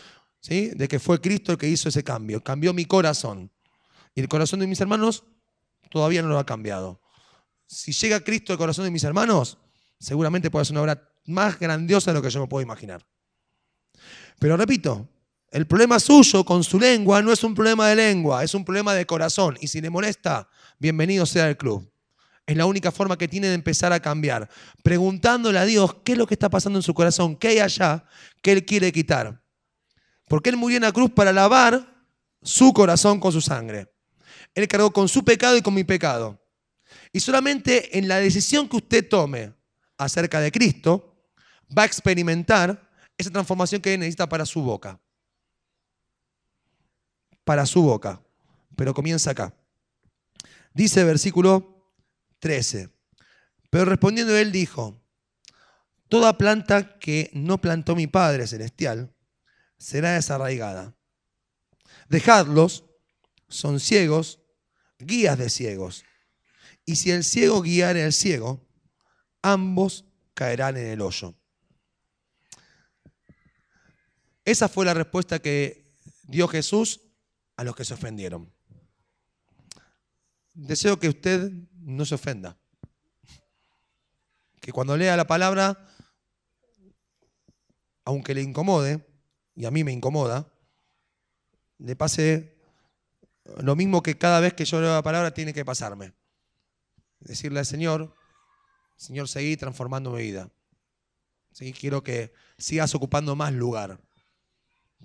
¿sí? 0.42 0.72
de 0.76 0.88
que 0.88 1.00
fue 1.00 1.22
Cristo 1.22 1.54
el 1.54 1.58
que 1.58 1.70
hizo 1.70 1.90
ese 1.90 2.04
cambio. 2.04 2.44
Cambió 2.44 2.74
mi 2.74 2.86
corazón. 2.86 3.52
Y 4.16 4.22
el 4.22 4.28
corazón 4.28 4.60
de 4.60 4.68
mis 4.68 4.82
hermanos 4.82 5.24
todavía 5.90 6.22
no 6.22 6.28
lo 6.28 6.40
ha 6.40 6.46
cambiado. 6.46 7.02
Si 7.66 7.94
llega 7.94 8.24
Cristo 8.24 8.52
al 8.52 8.60
corazón 8.60 8.86
de 8.86 8.92
mis 8.92 9.04
hermanos, 9.04 9.58
seguramente 10.04 10.52
puede 10.52 10.66
ser 10.66 10.74
una 10.74 10.82
obra 10.82 11.10
más 11.26 11.58
grandiosa 11.58 12.12
de 12.12 12.16
lo 12.16 12.22
que 12.22 12.30
yo 12.30 12.42
me 12.42 12.48
puedo 12.48 12.62
imaginar. 12.62 13.06
Pero 14.38 14.58
repito, 14.58 15.08
el 15.50 15.66
problema 15.66 16.00
suyo 16.00 16.44
con 16.44 16.64
su 16.64 16.80
lengua 16.80 17.22
no 17.22 17.32
es 17.32 17.44
un 17.44 17.56
problema 17.56 17.88
de 17.88 17.96
lengua, 17.96 18.44
es 18.44 18.54
un 18.54 18.66
problema 18.66 18.94
de 18.94 19.06
corazón. 19.06 19.58
Y 19.62 19.68
si 19.68 19.80
le 19.80 19.90
molesta, 19.90 20.50
bienvenido 20.78 21.26
sea 21.26 21.46
al 21.46 21.56
club. 21.56 21.90
Es 22.46 22.58
la 22.58 22.66
única 22.66 22.92
forma 22.92 23.18
que 23.18 23.30
tiene 23.30 23.48
de 23.48 23.54
empezar 23.54 23.94
a 23.94 24.02
cambiar. 24.02 24.50
Preguntándole 24.84 25.58
a 25.58 25.64
Dios 25.64 25.96
qué 26.04 26.12
es 26.12 26.18
lo 26.18 26.28
que 26.28 26.34
está 26.34 26.50
pasando 26.50 26.80
en 26.80 26.84
su 26.84 26.94
corazón, 26.94 27.38
qué 27.38 27.50
hay 27.50 27.60
allá 27.60 28.04
que 28.42 28.52
Él 28.52 28.66
quiere 28.66 28.92
quitar. 28.92 29.42
Porque 30.28 30.50
Él 30.50 30.58
murió 30.58 30.78
en 30.78 30.84
la 30.84 30.92
cruz 30.92 31.12
para 31.12 31.32
lavar 31.32 31.88
su 32.42 32.74
corazón 32.74 33.22
con 33.22 33.32
su 33.32 33.40
sangre. 33.40 33.94
Él 34.54 34.68
cargó 34.68 34.92
con 34.92 35.08
su 35.08 35.24
pecado 35.24 35.56
y 35.56 35.62
con 35.62 35.74
mi 35.74 35.86
pecado. 35.86 36.42
Y 37.14 37.22
solamente 37.22 37.98
en 37.98 38.10
la 38.10 38.18
decisión 38.18 38.68
que 38.68 38.76
usted 38.76 39.08
tome 39.08 39.54
acerca 39.98 40.40
de 40.40 40.52
Cristo, 40.52 41.30
va 41.76 41.84
a 41.84 41.86
experimentar 41.86 42.90
esa 43.18 43.32
transformación 43.32 43.82
que 43.82 43.98
necesita 43.98 44.28
para 44.28 44.46
su 44.46 44.62
boca. 44.62 45.00
Para 47.44 47.66
su 47.66 47.82
boca. 47.82 48.22
Pero 48.76 48.94
comienza 48.94 49.32
acá. 49.32 49.54
Dice 50.74 51.04
versículo 51.04 51.92
13. 52.40 52.90
Pero 53.70 53.86
respondiendo 53.86 54.36
él 54.36 54.52
dijo, 54.52 55.02
toda 56.10 56.38
planta 56.38 57.00
que 57.00 57.30
no 57.34 57.60
plantó 57.60 57.96
mi 57.96 58.08
Padre 58.08 58.48
Celestial 58.48 59.14
será 59.78 60.14
desarraigada. 60.14 60.96
Dejadlos, 62.08 62.86
son 63.50 63.80
ciegos, 63.80 64.40
guías 65.00 65.38
de 65.38 65.50
ciegos. 65.50 66.06
Y 66.86 66.96
si 66.96 67.12
el 67.12 67.24
ciego 67.24 67.62
guiare 67.62 68.04
al 68.04 68.14
ciego, 68.14 68.66
ambos 69.44 70.06
caerán 70.34 70.78
en 70.78 70.88
el 70.88 71.02
hoyo. 71.02 71.36
Esa 74.46 74.68
fue 74.68 74.86
la 74.86 74.96
respuesta 74.96 75.40
que 75.40 75.96
dio 76.24 76.48
Jesús 76.48 77.02
a 77.56 77.64
los 77.64 77.76
que 77.76 77.86
se 77.86 77.94
ofendieron. 77.94 78.52
Deseo 80.54 81.00
que 81.00 81.10
usted 81.10 81.52
no 81.74 82.06
se 82.06 82.16
ofenda. 82.16 82.58
Que 84.60 84.72
cuando 84.72 84.98
lea 84.98 85.16
la 85.16 85.28
palabra, 85.28 85.88
aunque 88.06 88.34
le 88.34 88.42
incomode, 88.42 89.06
y 89.56 89.66
a 89.66 89.72
mí 89.72 89.84
me 89.84 89.92
incomoda, 89.92 90.52
le 91.78 91.96
pase 91.96 92.58
lo 93.62 93.76
mismo 93.76 94.02
que 94.02 94.18
cada 94.18 94.40
vez 94.40 94.54
que 94.54 94.66
yo 94.66 94.80
leo 94.80 94.94
la 94.94 95.04
palabra 95.04 95.34
tiene 95.34 95.54
que 95.54 95.66
pasarme. 95.66 96.14
Decirle 97.20 97.60
al 97.60 97.66
Señor, 97.66 98.14
Señor, 99.04 99.28
seguí 99.28 99.58
transformando 99.58 100.12
mi 100.12 100.22
vida. 100.22 100.50
Quiero 101.78 102.02
que 102.02 102.32
sigas 102.58 102.96
ocupando 102.96 103.36
más 103.36 103.52
lugar. 103.52 104.00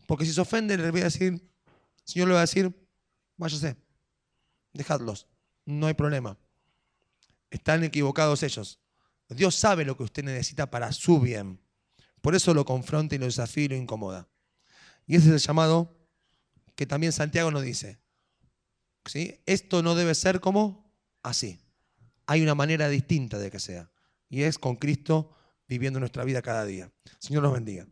Porque 0.07 0.25
si 0.25 0.33
se 0.33 0.41
ofenden, 0.41 0.81
le 0.81 0.93
voy 0.93 1.01
a 1.01 1.05
decir, 1.05 1.45
Señor 2.05 2.29
le 2.29 2.35
va 2.35 2.41
a 2.41 2.47
decir, 2.47 2.73
váyase, 3.37 3.77
dejadlos, 4.73 5.27
no 5.65 5.89
hay 5.89 5.95
problema. 5.95 6.39
Están 7.51 7.83
equivocados 7.83 8.45
ellos. 8.45 8.79
Dios 9.31 9.57
sabe 9.57 9.85
lo 9.85 9.97
que 9.97 10.05
usted 10.05 10.23
necesita 10.23 10.71
para 10.71 10.93
su 10.93 11.21
bien. 11.21 11.61
Por 12.21 12.37
eso 12.37 12.55
lo 12.55 12.65
confronta 12.65 13.17
y 13.17 13.19
lo 13.19 13.27
desafía 13.27 13.65
y 13.65 13.69
lo 13.69 13.75
incomoda. 13.75 14.29
Y 15.09 15.17
ese 15.17 15.27
es 15.27 15.33
el 15.33 15.41
llamado 15.41 15.99
que 16.77 16.87
también 16.87 17.13
Santiago 17.13 17.51
nos 17.51 17.65
dice. 17.65 17.99
¿Sí? 19.07 19.41
Esto 19.45 19.83
no 19.83 19.97
debe 19.97 20.15
ser 20.15 20.39
como 20.39 20.89
así 21.25 21.59
hay 22.29 22.43
una 22.43 22.55
manera 22.55 22.91
distinta 22.91 23.39
de 23.39 23.51
que 23.51 23.59
sea. 23.59 23.91
Y 24.29 24.43
es 24.43 24.59
con 24.59 24.77
Cristo 24.77 25.31
viviendo 25.67 25.99
nuestra 25.99 26.25
vida 26.25 26.43
cada 26.43 26.67
día. 26.67 26.93
Señor 27.19 27.43
nos 27.43 27.55
bendiga. 27.55 27.87